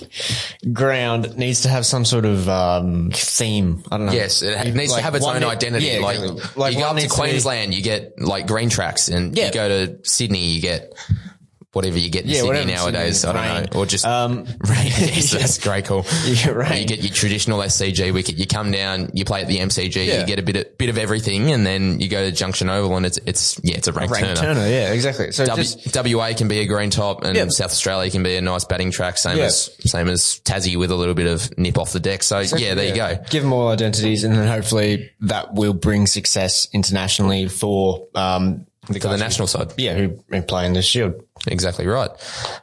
[0.72, 3.84] ground needs to have some sort of um, theme.
[3.92, 4.12] I don't know.
[4.14, 5.86] Yes, it ha- needs Like to have its one own ne- identity.
[5.88, 6.62] yeah, like, exactly.
[6.62, 9.08] Like you go one up to needs to be- Queensland, you get like green tracks,
[9.08, 9.48] and Yeah.
[9.48, 10.94] you go to Sydney, you get
[11.76, 13.20] whatever you get in Yeah, Sydney nowadays.
[13.20, 13.70] Sydney, I don't rain.
[13.74, 14.86] know, or just Um, rain.
[14.98, 15.86] Yes, that's great.
[15.86, 16.06] Cool.
[16.26, 16.82] Yeah, rain.
[16.82, 18.38] You get your traditional SCG wicket.
[18.38, 20.22] You come down, you play at the MCG, Yeah.
[20.22, 22.96] you get a bit of bit of everything, and then you go to Junction Oval,
[22.98, 24.36] and it's it's yeah, it's a rank, turner.
[24.36, 24.68] Turner.
[24.68, 25.32] Yeah, exactly.
[25.32, 27.48] So W, just WA can be a green top, and Yeah.
[27.50, 29.18] South Australia can be a nice batting track.
[29.18, 29.46] Same Yeah.
[29.46, 32.24] as same as Tassie with a little bit of nip off the deck.
[32.24, 33.20] So yeah, there you go.
[33.30, 38.94] Give them all identities, and then hopefully that will bring success internationally for um the
[38.94, 39.74] For the guys who- national side.
[39.78, 41.16] yeah, who who play in the Shield.
[41.48, 42.10] Exactly right.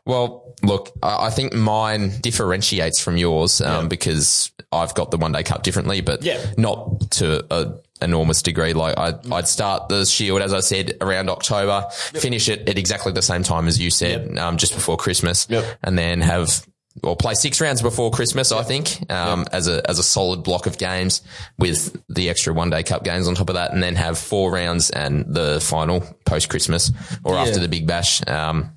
[0.06, 5.32] Well, look, I I think mine differentiates from yours um, because I've got the one
[5.32, 6.38] day cup differently, but Yeah.
[6.56, 8.72] not to a enormous degree.
[8.72, 13.12] Like I'd, I'd start the shield, as I said, around October, finish it at exactly
[13.12, 15.64] the same time as you said, um, just before Christmas, Yep.
[15.84, 16.66] and then have
[17.02, 20.66] or play six rounds before Christmas, I think, um, as a, as a solid block
[20.66, 21.22] of games
[21.58, 23.72] with the extra one day cup games on top of that.
[23.72, 26.92] And then have four rounds and the final post Christmas
[27.24, 28.26] or after the big bash.
[28.28, 28.72] Um,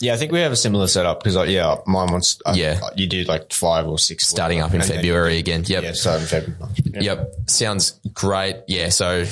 [0.00, 2.80] Yeah, I think we have a similar setup because like, yeah, mine wants uh, Yeah.
[2.96, 5.64] you do like five or six starting up in February again.
[5.66, 5.82] Yep.
[5.82, 6.74] Yeah, starting February.
[6.84, 7.00] Yeah.
[7.02, 7.34] Yep.
[7.46, 8.56] Sounds great.
[8.68, 8.90] Yeah.
[8.90, 9.24] So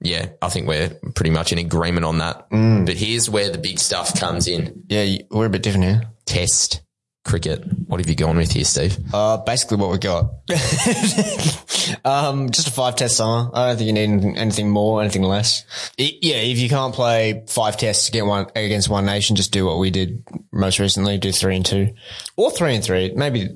[0.00, 2.50] yeah, I think we're pretty much in agreement on that.
[2.50, 2.84] Mm.
[2.84, 4.82] But here's where the big stuff comes in.
[4.88, 6.02] Yeah, we're a bit different here.
[6.26, 6.82] Test
[7.24, 7.64] cricket.
[7.86, 8.98] What have you gone with here, Steve?
[9.12, 10.24] Uh, basically what we got.
[12.04, 13.50] um, just a five test summer.
[13.52, 15.64] I don't think you need anything, more, anything less.
[15.98, 19.64] I- yeah, if you can't play five tests against one, against one nation, just do
[19.66, 21.18] what we did most recently.
[21.18, 21.94] Do three and two
[22.36, 23.12] or three and three.
[23.14, 23.48] Maybe,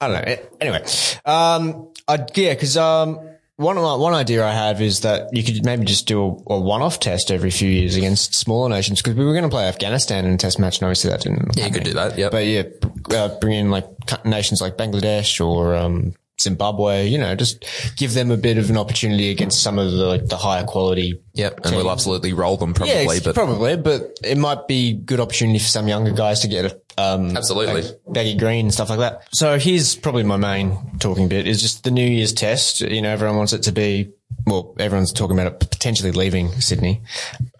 [0.00, 0.36] I don't know.
[0.60, 0.84] Anyway,
[1.24, 3.18] um, I, yeah, cause, um,
[3.56, 7.00] one, one idea I have is that you could maybe just do a, a one-off
[7.00, 10.34] test every few years against smaller nations because we were going to play Afghanistan in
[10.34, 12.18] a test match and obviously that didn't Yeah, you could do that.
[12.18, 12.64] Yeah, but yeah,
[13.10, 13.86] uh, bring in like
[14.24, 17.06] nations like Bangladesh or um, Zimbabwe.
[17.06, 17.64] You know, just
[17.96, 21.20] give them a bit of an opportunity against some of the like the higher quality.
[21.34, 21.60] yep.
[21.64, 25.58] And we'll absolutely roll them probably, Yeah, but probably, but it might be good opportunity
[25.58, 27.82] for some younger guys to get a um, Absolutely.
[27.82, 29.28] like baggy green and stuff like that.
[29.32, 32.80] So here's probably my main talking bit is just the New Year's test.
[32.80, 34.12] You know, everyone wants it to be.
[34.46, 37.02] Well, everyone's talking about it potentially leaving Sydney,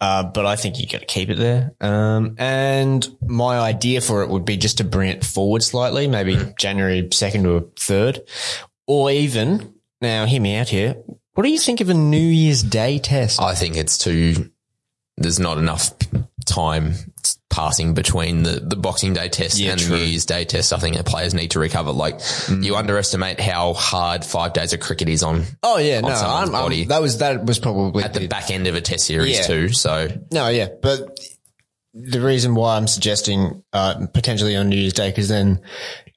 [0.00, 1.74] uh, but I think you got to keep it there.
[1.81, 6.52] Um, and my idea for it would be just to bring it forward slightly, maybe
[6.59, 8.20] January second or third,
[8.87, 10.26] or even now.
[10.26, 10.96] Hear me out here.
[11.35, 13.42] What do you think of a New Year's Day test?
[13.42, 14.50] I think it's too,
[15.16, 15.90] there's not enough
[16.44, 16.92] time
[17.48, 19.96] passing between the, the Boxing Day test Yeah, and true.
[19.96, 20.72] the New Year's Day test.
[20.72, 21.90] I think the players need to recover.
[21.90, 26.55] Like you underestimate how hard five days of cricket is on Oh yeah, no, I'm,
[26.55, 29.42] I'm- that was that was probably at the back end of a test series Yeah.
[29.46, 29.68] too.
[29.70, 31.18] So No, yeah, but
[31.94, 35.62] the reason why I'm suggesting uh, potentially on New Year's Day because then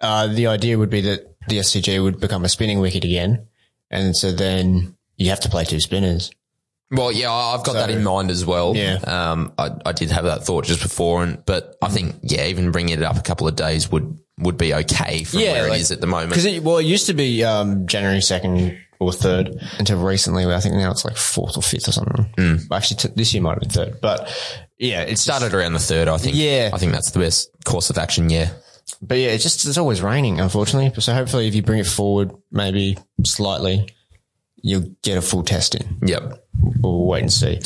[0.01, 3.47] uh, the idea would be that the SCG would become a spinning wicket again,
[3.89, 6.31] and so then you have to play two spinners.
[6.91, 8.75] Well, yeah, I've got that in mind as well.
[8.75, 8.95] Yeah.
[8.95, 12.71] Um, I, I did have that thought just before, and but I think yeah, even
[12.71, 15.91] bringing it up a couple of days would would be okay from where it is
[15.91, 16.29] at the moment.
[16.29, 20.45] Because it, well, it used to be um, January second or third until recently.
[20.45, 22.25] I think now it's like fourth or fifth or something.
[22.37, 22.73] Hmm.
[22.73, 24.27] Actually, t- this year might have been third, but
[24.79, 26.35] yeah, it Started around the third, I think.
[26.35, 26.71] Yeah.
[26.73, 28.29] I think that's the best course of action.
[28.29, 28.49] Yeah.
[29.01, 30.99] But yeah, it's just it's always raining, unfortunately.
[31.01, 33.87] So hopefully, if you bring it forward, maybe slightly,
[34.61, 35.97] you'll get a full test in.
[36.05, 36.45] Yep.
[36.81, 37.59] We'll wait and see.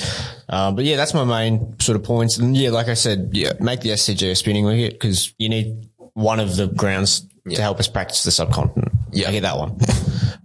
[0.49, 2.37] Uh, but yeah, that's my main sort of points.
[2.37, 5.89] And yeah, like I said, yeah, make the SCG a spinning wicket because you need
[6.13, 8.91] one of the grounds to help us practice the subcontinent.
[9.11, 9.29] Yeah.
[9.29, 9.77] I get that one.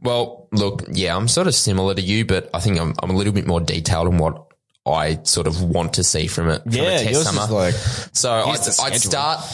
[0.00, 3.14] Well, look, yeah, I'm sort of similar to you, but I think I'm, I'm a
[3.14, 4.46] little bit more detailed on what
[4.86, 6.62] I sort of want to see from it.
[6.62, 7.42] From a Yeah, test yours summer.
[7.42, 7.74] is like
[8.14, 9.44] So I'd, I'd start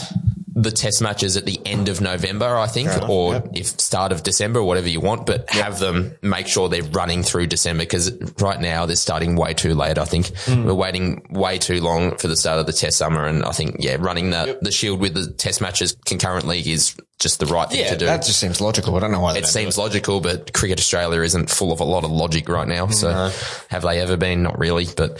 [0.57, 4.63] the test matches at the end of November, I think, or if start of December,
[4.63, 8.85] whatever you want, but have them make sure they're running through December because right now
[8.85, 9.97] they're starting way too late.
[9.97, 10.63] I think Hmm.
[10.65, 13.25] we're waiting way too long for the start of the test summer.
[13.25, 17.39] And I think, yeah, running the, the shield with the test matches concurrently is just
[17.39, 18.05] the right thing yeah, to do.
[18.05, 18.95] that just seems logical.
[18.95, 22.03] I don't know why It seems logical, but Cricket Australia isn't full of a lot
[22.03, 22.87] of logic right now.
[22.87, 23.31] So
[23.69, 24.43] have they ever been?
[24.43, 24.85] Not really.
[24.95, 25.19] But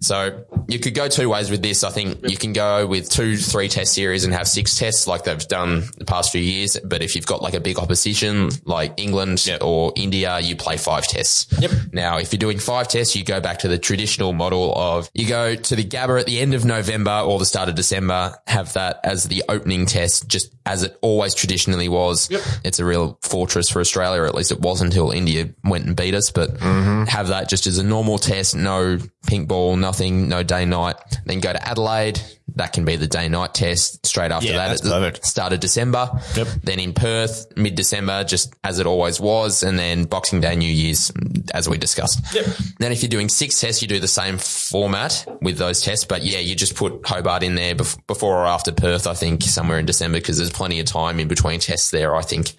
[0.00, 1.84] so you could go two ways with this.
[1.84, 5.24] I think you can go with two, three test series and have six tests like
[5.24, 6.78] they've done the past few years.
[6.82, 11.06] But if you've got like a big opposition like England or India, you play five
[11.06, 11.46] tests.
[11.60, 11.70] Yep.
[11.92, 15.28] Now, if you're doing five tests, you go back to the traditional model of you
[15.28, 18.72] go to the Gabba at the end of November or the start of December, have
[18.72, 22.30] that as the opening test, just as it always always traditionally was.
[22.62, 25.96] It's a real fortress for Australia, or at least it was until India went and
[25.96, 26.30] beat us.
[26.30, 27.04] But mm-hmm.
[27.04, 30.96] have that just as a normal test, no pink ball, nothing, no day night.
[31.26, 32.20] Then go to Adelaide.
[32.56, 35.24] That can be the day night test straight after Yeah, that that's at the perfect.
[35.26, 36.10] start of December.
[36.34, 36.48] Yep.
[36.64, 39.62] Then in Perth, mid December, just as it always was.
[39.62, 41.12] And then Boxing Day, New Year's,
[41.54, 42.34] as we discussed.
[42.34, 42.46] Yep.
[42.80, 46.04] Then if you're doing six tests, you do the same format with those tests.
[46.04, 49.78] But yeah, you just put Hobart in there before or after Perth, I think, somewhere
[49.78, 52.54] in December, because there's plenty of time in between tests there, I think.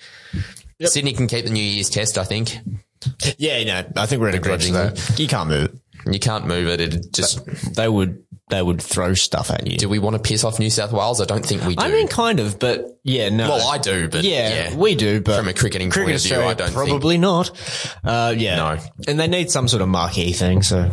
[0.82, 2.58] Sydney can keep the New Year's test, I think.
[3.38, 5.20] Yeah, no, I think we're in agreement.
[5.20, 5.76] You can't move it.
[6.06, 6.80] You can't move it.
[6.82, 9.78] It just, They would, they would throw stuff at you.
[9.78, 11.22] do we want to piss off New South Wales?
[11.22, 11.84] I don't think we do.
[11.84, 13.50] I mean, kind of, but yeah, no.
[13.50, 14.76] well, I do, but yeah, yeah.
[14.76, 17.52] we do, but From a cricketing cricket point of view, I don't probably not.
[18.04, 18.78] Uh, yeah, No.
[19.08, 20.64] and they need some sort of marquee thing.
[20.64, 20.90] So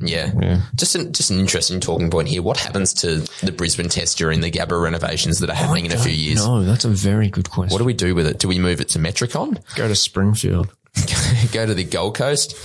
[0.00, 0.62] Yeah.
[0.76, 2.40] Just an, just an interesting talking point here.
[2.42, 5.98] What happens to the Brisbane test during the Gabba renovations that are happening in a
[5.98, 6.44] few years?
[6.46, 7.72] no, that's a very good question.
[7.74, 8.38] What do we do with it?
[8.38, 9.62] Do we move it to Metricon?
[9.74, 10.72] go to Springfield?
[11.52, 12.56] go to the Gold Coast?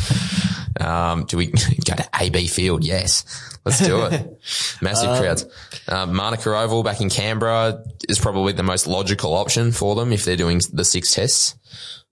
[0.80, 2.84] Um, do we go to AB Field?
[2.84, 3.26] Yes.
[3.66, 4.12] Let's do it.
[4.82, 5.46] Massive crowds.
[5.88, 10.26] Um, Manuka Oval back in Canberra is probably the most logical option for them if
[10.26, 11.56] they're doing the six tests.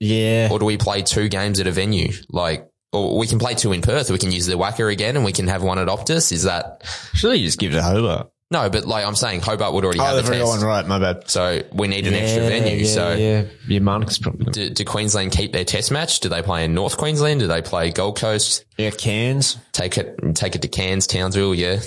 [0.00, 2.12] Yeah, Or do we play two games at a venue?
[2.28, 4.10] Like, or we can play two in Perth.
[4.10, 6.32] We can use the WACA again and we can have one at Optus.
[6.32, 6.82] Is that,
[7.14, 8.31] surely you just give it to Hobart.
[8.52, 10.60] No, but like I'm saying Hobart would already Oh, have they've the already test.
[10.60, 10.86] gone right.
[10.86, 11.28] My bad.
[11.30, 12.76] So we need an extra venue.
[12.84, 16.20] Yeah, so yeah, yeah, Manuka's probably do, do Queensland keep their test match?
[16.20, 17.40] Do they play in North Queensland?
[17.40, 18.64] Do they play Gold Coast?
[18.78, 19.56] Yeah, Cairns.
[19.72, 21.54] Take it, take it to Cairns, Townsville.
[21.54, 21.80] Yeah,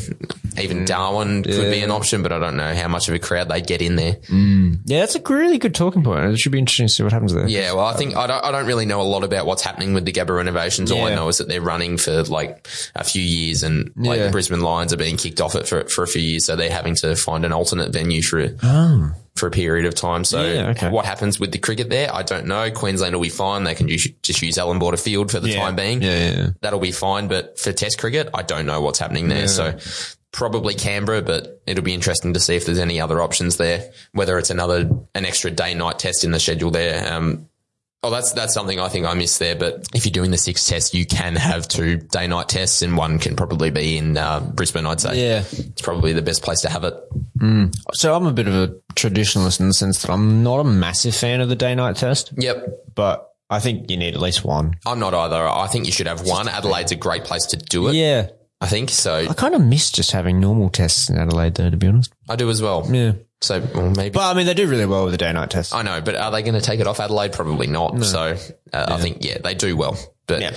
[0.60, 0.86] even Mm.
[0.86, 3.66] Darwin could be an option, but I don't know how much of a crowd they'd
[3.66, 4.18] get in there.
[4.30, 6.26] Yeah, that's a really good talking point.
[6.32, 7.48] It should be interesting to see what happens there.
[7.48, 9.94] Yeah, well, I think I don't, I don't really know a lot about what's happening
[9.94, 10.92] with the Gabba renovations.
[10.92, 14.26] All I know is that they're running for like a few years, and like Yeah.
[14.28, 16.70] the Brisbane Lions are being kicked off it for for a few years, so they're
[16.72, 18.56] having to find an alternate venue for
[19.36, 20.24] for a period of time.
[20.24, 20.44] So.
[20.44, 20.90] Yeah, okay.
[20.90, 22.14] what happens with the cricket there?
[22.14, 22.72] I don't know.
[22.72, 23.64] Queensland will be fine.
[23.66, 25.60] They can just, just use Allan Border Field for the Yeah.
[25.60, 26.02] time being.
[26.02, 26.50] Yeah.
[26.62, 27.28] That'll be fine.
[27.28, 29.48] But for Test cricket, I don't know what's happening there.
[29.48, 29.78] So
[30.32, 33.92] probably Canberra, but it'll be interesting to see if there's any other options there.
[34.14, 37.12] Whether it's another an extra day night test in the schedule there.
[37.14, 37.50] Um,
[38.06, 39.56] Oh, that's that's something I think I missed there.
[39.56, 42.96] But if you're doing the six tests, you can have two day night tests, and
[42.96, 44.86] one can probably be in uh, Brisbane.
[44.86, 45.20] I'd say.
[45.20, 45.40] Yeah.
[45.40, 46.94] it's probably the best place to have it.
[47.94, 51.16] So I'm a bit of a traditionalist in the sense that I'm not a massive
[51.16, 54.76] fan of the day night test, Yep, but I think you need at least one.
[54.86, 55.48] I'm not either.
[55.48, 56.48] I think you should have one.
[56.48, 57.96] Adelaide's a great place to do it.
[57.96, 58.30] Yeah.
[58.62, 59.16] I think so.
[59.16, 62.14] I kind of miss just having normal tests in Adelaide though, to be honest.
[62.30, 62.88] I do as well.
[62.90, 63.14] Yeah.
[63.42, 64.12] So well, maybe.
[64.12, 65.74] But I mean, they do really well with the day night test.
[65.76, 67.34] I know, but are they going to take it off Adelaide?
[67.34, 68.02] Probably not.
[68.04, 68.38] So
[68.74, 69.98] uh, I think yeah, they do well.
[70.26, 70.56] But Yeah.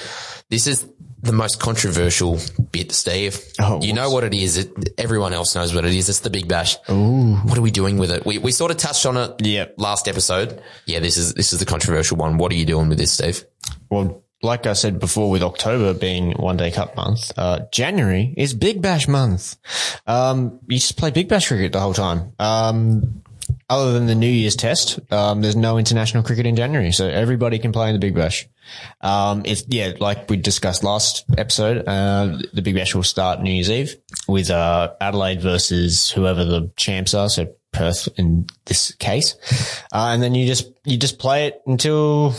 [0.49, 0.87] this is
[1.21, 2.39] the most controversial
[2.71, 3.41] bit, Steve.
[3.59, 4.57] Oh, you know what it is.
[4.57, 6.09] It, everyone else knows what it is.
[6.09, 6.77] It's the Big Bash.
[6.87, 8.25] What are we doing with it?
[8.25, 9.45] We we sort of touched on it.
[9.45, 9.75] Yep.
[9.77, 10.63] Last episode.
[10.87, 11.01] Yeah.
[11.01, 12.39] This is this is the controversial one.
[12.39, 13.45] What are you doing with this, Steve?
[13.91, 18.55] Well, like I said before, with October being one day cup month, uh, January is
[18.55, 19.57] Big Bash month.
[20.07, 22.33] Um, you just play Big Bash cricket the whole time.
[22.39, 23.23] Um,
[23.71, 27.59] other than the New Year's test, um, there's no international cricket in January, so everybody
[27.59, 28.49] can play in the Big Bash.
[29.01, 33.53] Um, it's, yeah, like we discussed last episode, uh, the Big Bash will start New
[33.53, 33.97] Year's Eve
[34.27, 37.29] with, uh, Adelaide versus whoever the champs are.
[37.29, 39.37] So Perth in this case.
[39.93, 42.35] Uh, and then you just, you just play it until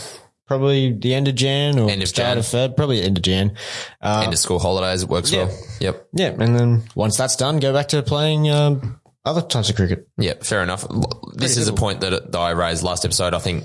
[0.50, 2.38] probably the end of Jan or End of start Jan.
[2.38, 3.56] of Feb, probably end of Jan.
[4.02, 5.04] Uh, End of school holidays.
[5.04, 5.44] It works yeah.
[5.44, 5.58] well.
[5.78, 6.08] Yep.
[6.12, 6.26] yeah.
[6.40, 10.08] And then once that's done, go back to playing, um, other types of cricket.
[10.18, 10.84] Yeah, fair enough.
[11.34, 13.32] This is a point that, that I raised last episode.
[13.32, 13.62] I think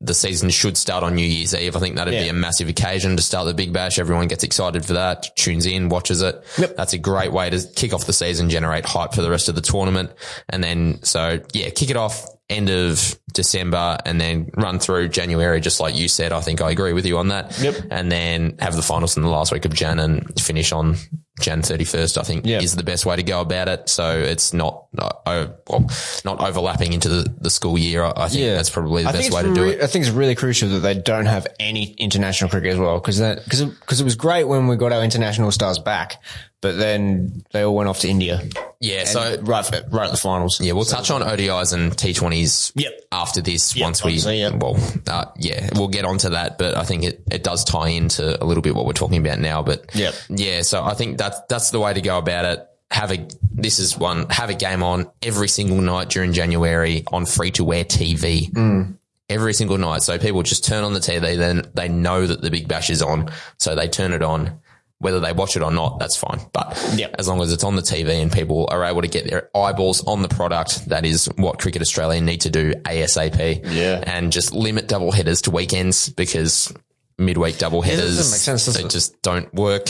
[0.00, 1.74] the season should start on New Year's Eve.
[1.74, 3.98] I think that'd be a massive occasion to start the Big Bash.
[3.98, 6.44] Everyone gets excited for that, tunes in, watches it.
[6.58, 6.76] Yep.
[6.76, 9.54] That's a great way to kick off the season, generate hype for the rest of
[9.54, 10.10] the tournament.
[10.48, 15.60] And then, so yeah, kick it off end of December and then run through January,
[15.60, 16.32] just like you said.
[16.32, 17.58] I think I agree with you on that.
[17.58, 17.86] Yep.
[17.90, 20.96] And then have the finals in the last week of Jan and finish on
[21.40, 22.60] Jan 31st, I think Yeah.
[22.60, 23.88] is the best way to go about it.
[23.90, 25.86] So it's not, uh, oh, well,
[26.24, 28.02] not overlapping into the, the school year.
[28.04, 29.82] I, I think that's probably the I best way to do it.
[29.82, 33.18] I think it's really crucial that they don't have any international cricket as well, because
[33.18, 36.22] that because because it was great when we got our international stars back,
[36.66, 38.42] but then they all went off to India.
[38.80, 39.04] Yeah.
[39.04, 40.60] So right, right at the finals.
[40.60, 43.02] yeah, we'll touch on ODIs and T20s Yep.
[43.12, 44.54] after this once we, yep.
[44.54, 48.42] well, uh, yeah, we'll get onto that, but I think it, it does tie into
[48.42, 50.14] a little bit what we're talking about now, but Yep.
[50.30, 52.66] yeah, so I think that's, that's the way to go about it.
[52.90, 57.26] Have a, this is one, have a game on every single night during January on
[57.26, 58.50] free to wear TV.
[58.50, 58.96] Mm.
[59.28, 60.02] Every single night.
[60.02, 63.02] So people just turn on the TV, then they know that the big bash is
[63.02, 63.30] on.
[63.58, 64.58] So they turn it on
[64.98, 66.40] whether they watch it or not, that's fine.
[66.52, 67.16] But Yep.
[67.18, 70.02] as long as it's on the TV and people are able to get their eyeballs
[70.06, 73.60] on the product, that is what Cricket Australia need to do ASAP.
[73.70, 74.02] Yeah.
[74.06, 76.72] And just limit double headers to weekends because
[77.18, 78.90] midweek double headers, sense, they it?
[78.90, 79.88] just don't work.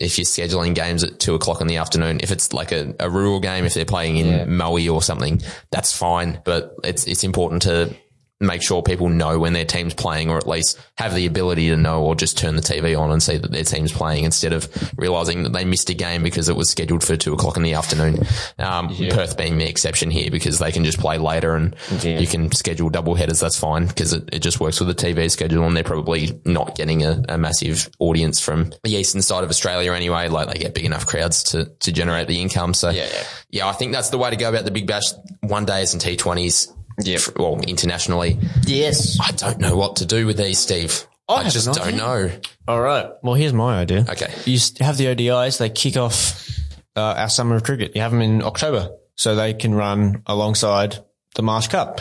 [0.00, 3.10] If you're scheduling games at two o'clock in the afternoon, if it's like a, a
[3.10, 5.40] rural game, if they're playing in Maui or something,
[5.70, 6.40] that's fine.
[6.44, 7.94] But it's, it's important to
[8.40, 11.76] make sure people know when their team's playing or at least have the ability to
[11.76, 14.68] know or just turn the TV on and see that their team's playing instead of
[14.96, 17.74] realizing that they missed a game because it was scheduled for two o'clock in the
[17.74, 18.20] afternoon.
[18.58, 22.20] Um, Perth being the exception here because they can just play later and Yeah.
[22.20, 23.40] you can schedule double headers.
[23.40, 26.76] That's fine because it, it just works with the TV schedule and they're probably not
[26.76, 30.28] getting a, a massive audience from the eastern side of Australia anyway.
[30.28, 32.72] Like they get big enough crowds to, to generate the income.
[32.74, 33.24] So Yeah, yeah.
[33.50, 35.12] yeah, I think that's the way to go about the Big Bash.
[35.40, 36.72] One days and T20s.
[37.00, 37.20] Yep.
[37.36, 38.38] Well, internationally.
[38.66, 39.18] Yes.
[39.20, 41.06] I don't know what to do with these, Steve.
[41.28, 42.30] I, have just don't know.
[42.66, 43.06] All right.
[43.22, 44.06] Well, here's my idea.
[44.08, 44.32] Okay.
[44.46, 45.58] You have the ODIs.
[45.58, 46.48] They kick off
[46.96, 47.94] uh, our summer of cricket.
[47.94, 50.96] You have them in October, so they can run alongside
[51.34, 52.00] the Marsh Cup.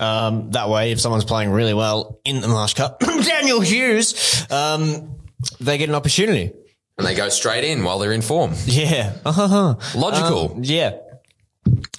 [0.00, 5.18] Um, that way, if someone's playing really well in the Marsh Cup, Daniel Hughes, um,
[5.60, 6.52] they get an opportunity.
[6.98, 8.52] And they go straight in while they're in form.
[8.64, 9.14] Yeah.
[9.24, 9.76] Uh-huh.
[9.98, 10.52] Logical.
[10.52, 10.98] Um, yeah.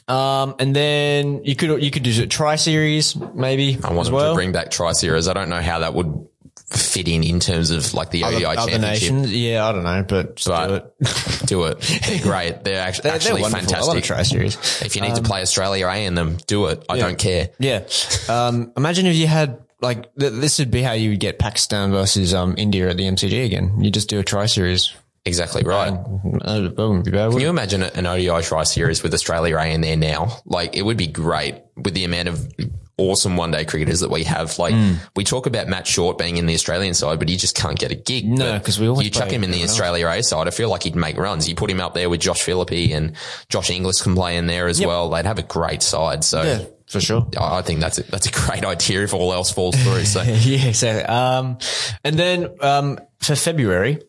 [0.07, 4.31] Um, and then you could you could do a tri series maybe I want well.
[4.33, 5.27] to bring back Tri Series.
[5.27, 6.27] I don't know how that would
[6.69, 9.11] fit in in terms of like the ODI other, other championship.
[9.13, 9.33] nations.
[9.33, 10.93] Yeah, I don't know, but just do it.
[10.99, 11.79] But do it.
[12.07, 12.63] They're great.
[12.63, 13.75] They're actually, They're, actually they're wonderful.
[13.75, 14.03] I love fantastic.
[14.03, 14.81] tri series.
[14.81, 16.83] If you need to play Australia A in them, do it.
[16.89, 17.49] I don't care.
[17.59, 17.83] Yeah.
[18.27, 21.91] Um, imagine if you had like th- this would be how you would get Pakistan
[21.91, 23.81] versus um India at the MCG again.
[23.81, 24.93] You just do a tri series.
[25.25, 25.91] Exactly right.
[25.91, 27.31] That wouldn't be bad.
[27.31, 30.37] Can you imagine an ODI Tri Series with Australia A in there now?
[30.45, 32.53] Like, it would be great with the amount of
[32.97, 34.59] awesome one day cricketers that we have.
[34.59, 34.95] Like, Hmm.
[35.15, 37.89] we talk about Matt Short being in the Australian side, but he just can't get
[37.91, 38.27] a gig.
[38.27, 39.63] No, But 'cause we always You chuck him in the.
[39.63, 41.47] Australia A side, I feel like he'd make runs.
[41.47, 43.13] You put him up there with Josh Philippe and
[43.49, 45.09] Josh Inglis can play in there as well.
[45.09, 46.23] They'd have a great side.
[46.25, 47.25] So, Yeah, for sure.
[47.39, 50.03] I I think that's a, that's a great idea if all else falls through.
[50.03, 51.03] So, yeah, exactly.
[51.05, 51.57] Um,
[52.03, 53.99] and then um, for February,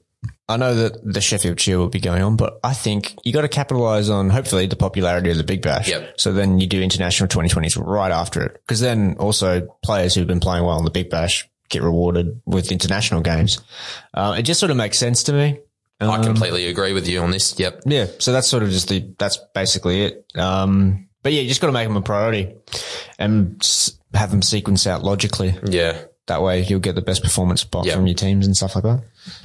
[0.49, 3.43] I know that the Sheffield Shield will be going on, but I think you got
[3.43, 5.89] to capitalize on hopefully the popularity of the Big Bash.
[5.89, 6.21] Yep.
[6.21, 10.41] So then you do international 2020s right after it, because then also players who've been
[10.41, 13.61] playing well in the Big Bash get rewarded with international games.
[14.13, 15.59] Uh, it just sort of makes sense to me.
[16.01, 17.59] I completely agree with you on this.
[17.59, 17.83] Yep.
[17.87, 18.07] Yeah.
[18.19, 20.27] So that's sort of just the, that's basically it.
[20.35, 22.55] Um, but yeah, you just got to make them a priority
[23.19, 23.67] and
[24.13, 25.59] have them sequence out logically.
[25.65, 26.05] Yeah.
[26.27, 27.97] That way you'll get the best performance spot Yep.
[27.97, 29.03] from your teams and stuff like that.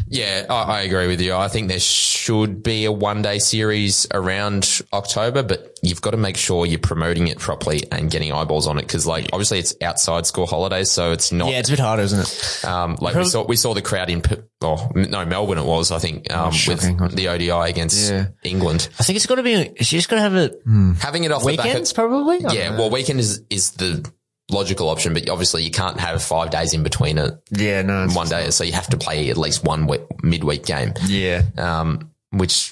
[0.07, 1.33] Yeah, I, I agree with you.
[1.35, 6.17] I think there should be a one day series around October, but you've got to
[6.17, 8.87] make sure you're promoting it properly and getting eyeballs on it.
[8.87, 10.89] Cause like obviously it's outside school holidays.
[10.89, 12.65] So it's not, Yeah, it's a bit harder, isn't it?
[12.65, 14.21] um, like we saw, we saw the crowd in,
[14.61, 16.97] oh, no, Melbourne it was, I think, um, shocking.
[16.97, 18.27] with the ODI against Yeah.
[18.43, 18.87] England.
[18.99, 19.53] I think it's got to be.
[19.53, 20.61] It's just got to have it
[20.99, 22.43] Having it off weekends, the back of, probably.
[22.45, 24.09] of, yeah, well, weekend is, is the
[24.49, 28.15] logical option, but obviously you can't have five days in between it yeah, no, it's-
[28.15, 28.49] one day.
[28.51, 30.93] So you have to play at least one week, midweek game.
[31.05, 31.43] yeah.
[31.57, 32.71] um, which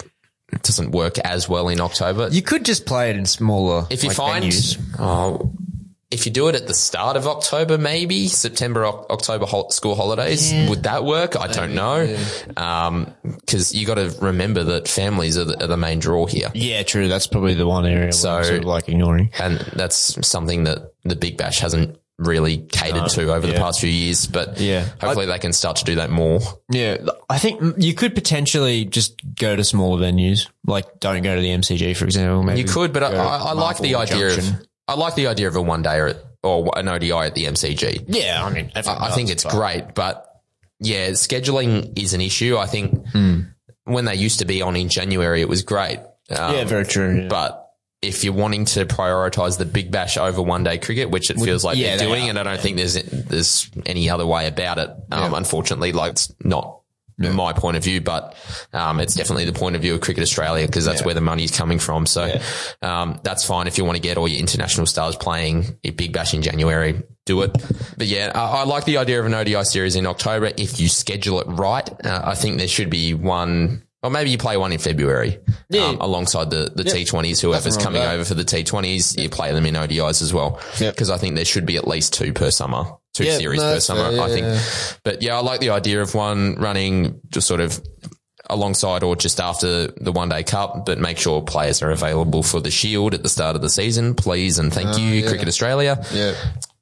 [0.64, 2.30] doesn't work as well in October.
[2.32, 3.86] You could just play it in smaller.
[3.90, 4.80] if you like, find, venues.
[5.00, 5.52] oh,
[6.10, 10.84] if you do it at the start of October, maybe September, October school holidays, would
[10.84, 11.36] that work?
[11.36, 12.18] I don't know.
[12.56, 13.14] Um,
[13.46, 16.50] cause you got to remember that families are the, are the main draw here.
[16.54, 17.08] yeah, true.
[17.08, 19.32] That's probably the one area So- sort of like ignoring.
[19.40, 23.90] And that's something that the Big Bash hasn't really catered to over the past few
[23.92, 24.86] years, but Yeah.
[25.00, 26.40] hopefully they can start to do that more.
[26.72, 26.98] Yeah,
[27.30, 31.50] I think you could potentially just go to smaller venues, like don't go to the
[31.50, 32.42] MCG, for example.
[32.44, 34.56] Maybe You could, but I, I, I like the idea Junction.
[34.56, 36.14] of, I like the idea of a one day or,
[36.44, 38.06] or an ODI at the MCG.
[38.08, 40.24] Yeah, I mean, I think it's great, but
[40.80, 42.58] yeah, scheduling is an issue.
[42.58, 43.06] I think
[43.84, 46.00] when they used to be on in January, it was great.
[46.30, 47.22] Um, Yeah, very true.
[47.24, 47.28] yeah.
[47.30, 47.64] but
[48.02, 51.64] if you're wanting to prioritize the Big Bash over one day cricket, which it feels
[51.64, 52.30] like yeah, they're they doing, are.
[52.30, 54.90] and I don't think there's there's any other way about it.
[55.12, 56.77] Um, Unfortunately, like it's not
[57.18, 58.36] my point of view, but
[58.74, 61.56] um, it's definitely the point of view of Cricket Australia because that's where the money's
[61.56, 62.06] coming from.
[62.06, 62.40] So
[62.82, 66.14] um, that's fine if you want to get all your international stars playing a Big
[66.14, 67.04] Bash in January.
[67.26, 67.52] Do it,
[67.98, 70.88] but yeah, I, I like the idea of an ODI series in October if you
[70.88, 71.90] schedule it right.
[72.06, 75.40] Uh, I think there should be one, or maybe you play one in February
[75.74, 77.42] um, alongside the the T20s.
[77.42, 80.60] Whoever's coming over for the T20s, you play them in ODIs as well.
[80.80, 80.94] Yep.
[80.96, 83.74] Because I think there should be at least two per summer, two Yeah, series no,
[83.74, 84.12] per summer.
[84.12, 87.82] fair, I think, but yeah, I like the idea of one running just sort of
[88.50, 92.62] alongside or just after the one day cup, but make sure players are available for
[92.62, 94.58] the shield at the start of the season, please.
[94.58, 96.02] And thank you, Cricket Australia.
[96.14, 96.34] yeah.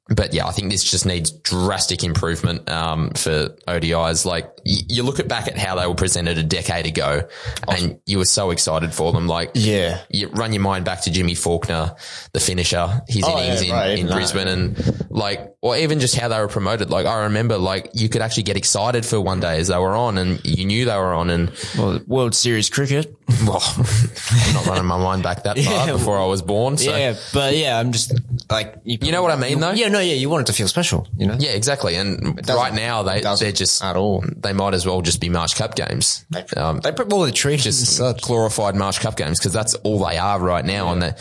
[0.08, 4.24] But yeah, I think this just needs drastic improvement um, for ODIs.
[4.24, 7.28] Like y- you look at back at how they were presented a decade ago,
[7.68, 9.26] and you were so excited for them.
[9.26, 10.00] Like Yeah.
[10.08, 11.96] you run your mind back to Jimmy Faulkner,
[12.32, 14.12] the finisher, his Oh, innings yeah, in, right, in no.
[14.14, 16.88] Brisbane, and like, or even just how they were promoted.
[16.90, 19.96] Like I remember, like you could actually get excited for one day as they were
[19.96, 23.12] on, and you knew they were on, and Well, World Series cricket.
[23.44, 23.60] well,
[24.30, 25.92] I'm not running my mind back that far Yeah.
[25.94, 26.76] before I was born.
[26.76, 26.96] So.
[26.96, 28.12] Yeah, but yeah, I'm just
[28.48, 29.72] like You know what I mean, though?
[29.72, 31.36] Yeah, no, yeah, you want it to feel special, you know?
[31.38, 31.96] Yeah, exactly.
[31.96, 34.24] And right now they they're just at all.
[34.36, 36.24] They might as well just be Marsh Cup games.
[36.56, 40.16] Um, They put all the trees just glorified Marsh Cup games because that's all they
[40.18, 40.92] are right now.
[40.92, 41.16] And the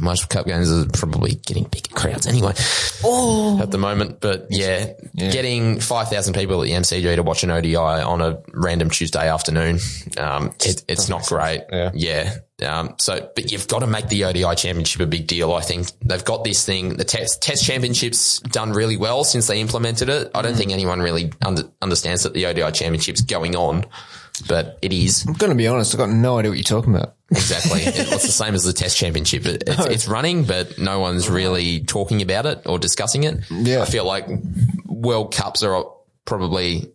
[0.00, 2.52] Marsh Cup games are probably getting bigger crowds anyway.
[3.04, 3.60] Oh.
[3.62, 7.50] at the moment, but yeah, getting five thousand people at the MCG to watch an
[7.50, 9.78] ODI on a random Tuesday afternoon,
[10.18, 11.62] um, it, it's not great.
[11.70, 11.90] Yeah.
[11.94, 12.34] yeah.
[12.64, 15.52] Um, so, but you've got to make the ODI championship a big deal.
[15.52, 16.96] I think they've got this thing.
[16.96, 20.30] The test test championships done really well since they implemented it.
[20.34, 20.58] I don't Mm.
[20.58, 23.84] think anyone really under, understands that the ODI championship's going on,
[24.48, 25.26] but it is.
[25.26, 27.14] I'm going to be honest, I've got no idea what you're talking about.
[27.30, 27.82] Exactly.
[27.82, 29.44] It- it's the same as the test championship.
[29.44, 33.38] It, it's, it's running, but no one's really talking about it or discussing it.
[33.50, 33.82] Yeah.
[33.82, 34.28] I feel like
[34.86, 35.84] World Cups are
[36.24, 36.90] probably,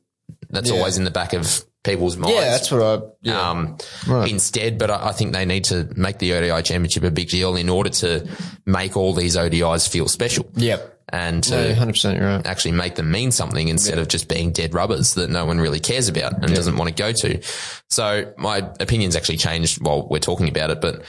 [0.49, 0.77] that's Yeah.
[0.77, 2.35] always in the back of people's minds.
[2.35, 3.05] Yeah, that's what I.
[3.21, 3.49] Yeah.
[3.49, 3.77] Um,
[4.07, 4.29] Right.
[4.29, 7.55] instead, but I, I think they need to make the ODI championship a big deal
[7.55, 8.27] in order to
[8.65, 10.45] make all these ODIs feel special.
[10.55, 10.99] Yep.
[11.13, 12.45] And to No, 100% you're right.
[12.45, 15.81] actually make them mean something instead of just being dead rubbers that no one really
[15.81, 17.41] cares about and doesn't want to go to.
[17.89, 21.03] So my opinion's actually changed while we're talking about it, but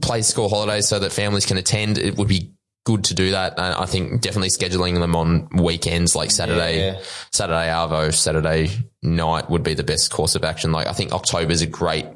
[0.00, 1.98] play school holidays so that families can attend.
[1.98, 2.52] It would be
[2.90, 3.52] good to do that.
[3.58, 7.00] And I think definitely scheduling them on weekends like Saturday, Yeah.
[7.30, 8.70] Saturday Arvo, Saturday
[9.02, 10.72] night would be the best course of action.
[10.72, 12.06] Like I think October is a great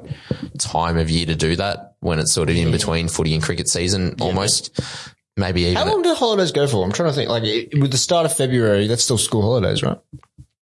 [0.59, 3.67] time of year to do that when it's sort of in between footy and cricket
[3.69, 4.79] season almost.
[5.37, 6.83] Maybe even How long do holidays go for?
[6.85, 7.29] I'm trying to think.
[7.29, 9.97] Like it, with the start of February, that's still school holidays, right?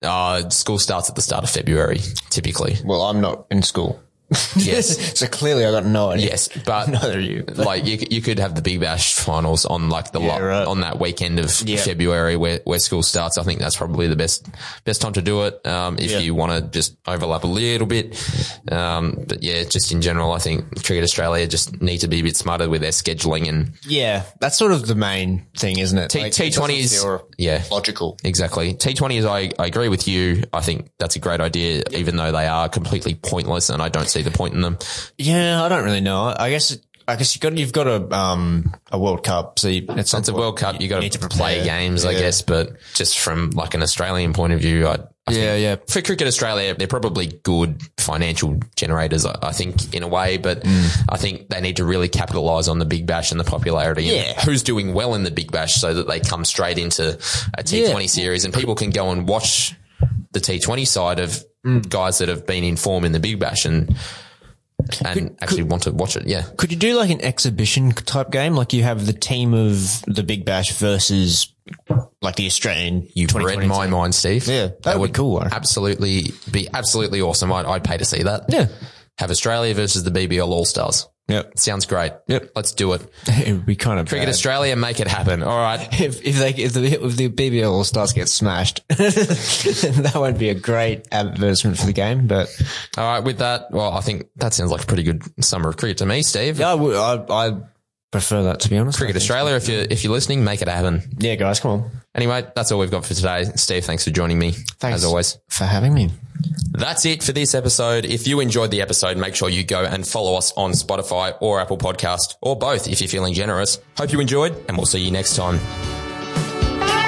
[0.01, 1.99] Uh, school starts at the start of February,
[2.30, 2.76] typically.
[2.84, 4.01] Well, I'm not in school.
[4.55, 5.19] Yes.
[5.19, 6.28] so clearly I got no idea.
[6.28, 7.43] Yes, but Neither you.
[7.55, 10.67] like you, you could have the Big Bash finals on like the Yeah, lo- right.
[10.67, 11.78] on that weekend of Yeah.
[11.82, 13.38] February where, where school starts.
[13.38, 14.47] I think that's probably the best
[14.86, 15.65] best time to do it.
[15.67, 16.19] Um, if Yeah.
[16.19, 18.15] you want to just overlap a little bit,
[18.71, 22.24] um, but yeah, just in general, I think Cricket Australia just need to be a
[22.24, 26.09] bit smarter with their scheduling and Yeah, that's sort of the main thing, isn't it?
[26.09, 27.05] T- T20 is
[27.38, 28.17] yeah logical.
[28.24, 28.74] Exactly.
[28.74, 30.43] T20s, I, I agree with you.
[30.53, 34.09] I think that's a great idea, even though they are completely pointless and I don't
[34.14, 34.78] see the point in them.
[35.18, 36.34] Yeah, I don't really know.
[36.38, 36.78] I guess.
[37.05, 40.30] I guess you got you've got a um a World Cup, so you, it's It's
[40.30, 40.80] a World Cup.
[40.80, 41.64] You got to play prepare.
[41.66, 45.55] games, I guess, but just from like an Australian point of view, I, I Yeah,
[45.57, 45.76] yeah.
[45.89, 50.66] for Cricket Australia, they're probably good financial generators, I, I think, in a way, but
[51.09, 54.26] I think they need to really capitalize on the Big Bash and the popularity and
[54.38, 54.41] Yeah.
[54.45, 57.16] who's doing well in the Big Bash so that they come straight into
[57.57, 58.07] a T20 Yeah.
[58.07, 59.76] series and people can go and watch
[60.34, 61.88] the T20 side of Mm.
[61.88, 63.95] guys that have been in form in the Big Bash and,
[65.05, 66.27] and actually want to watch it.
[66.27, 66.41] Yeah.
[66.57, 68.53] Could you do like an exhibition type game?
[68.53, 71.53] Like you have the team of the Big Bash versus
[72.21, 73.07] like the Australian.
[73.13, 74.45] You've read 2020 my mind, Steve.
[74.45, 75.41] Yeah, that would be cool.
[75.41, 77.49] Absolutely be absolutely awesome.
[77.53, 78.43] I'd, I'd pay to see that.
[78.49, 78.67] Yeah.
[79.17, 81.07] Have Australia versus the BBL All Stars.
[81.30, 81.57] Yep.
[81.57, 82.11] Sounds great.
[82.28, 82.51] Yep.
[82.55, 83.01] Let's do it.
[83.28, 84.34] It would be kind of Cricket bad.
[84.34, 85.41] Australia, make it happen.
[85.41, 85.80] All right.
[86.01, 90.49] If, if they if the if the BBL All Stars get smashed, that won't be
[90.49, 92.28] a great advertisement for the game.
[92.28, 92.49] But
[92.97, 93.24] All right.
[93.24, 96.05] With that, well, I think that sounds like a pretty good summer of cricket to
[96.05, 96.59] me, Steve.
[96.59, 97.57] yeah, I would I, I
[98.14, 98.97] prefer that to be honest.
[98.97, 101.01] Cricket Australia, if you're, if you're listening, make it happen.
[101.20, 101.91] Yeah, guys, come on.
[102.16, 103.43] Anyway, that's all we've got for today.
[103.55, 104.51] Steve, thanks for joining me.
[104.51, 105.38] Thanks As always.
[105.49, 106.11] for having me.
[106.72, 108.05] That's it for this episode.
[108.05, 111.59] If you enjoyed the episode, make sure you go and follow us on Spotify or
[111.59, 113.80] Apple Podcast or both if you're feeling generous.
[113.97, 115.57] Hope you enjoyed and we'll see you next time.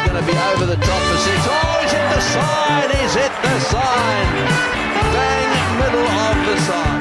[0.07, 1.39] Going to be over the top for six.
[1.45, 2.91] Oh, he's hit the side.
[2.91, 4.33] He's hit the side.
[5.13, 6.94] Bang, middle of the side.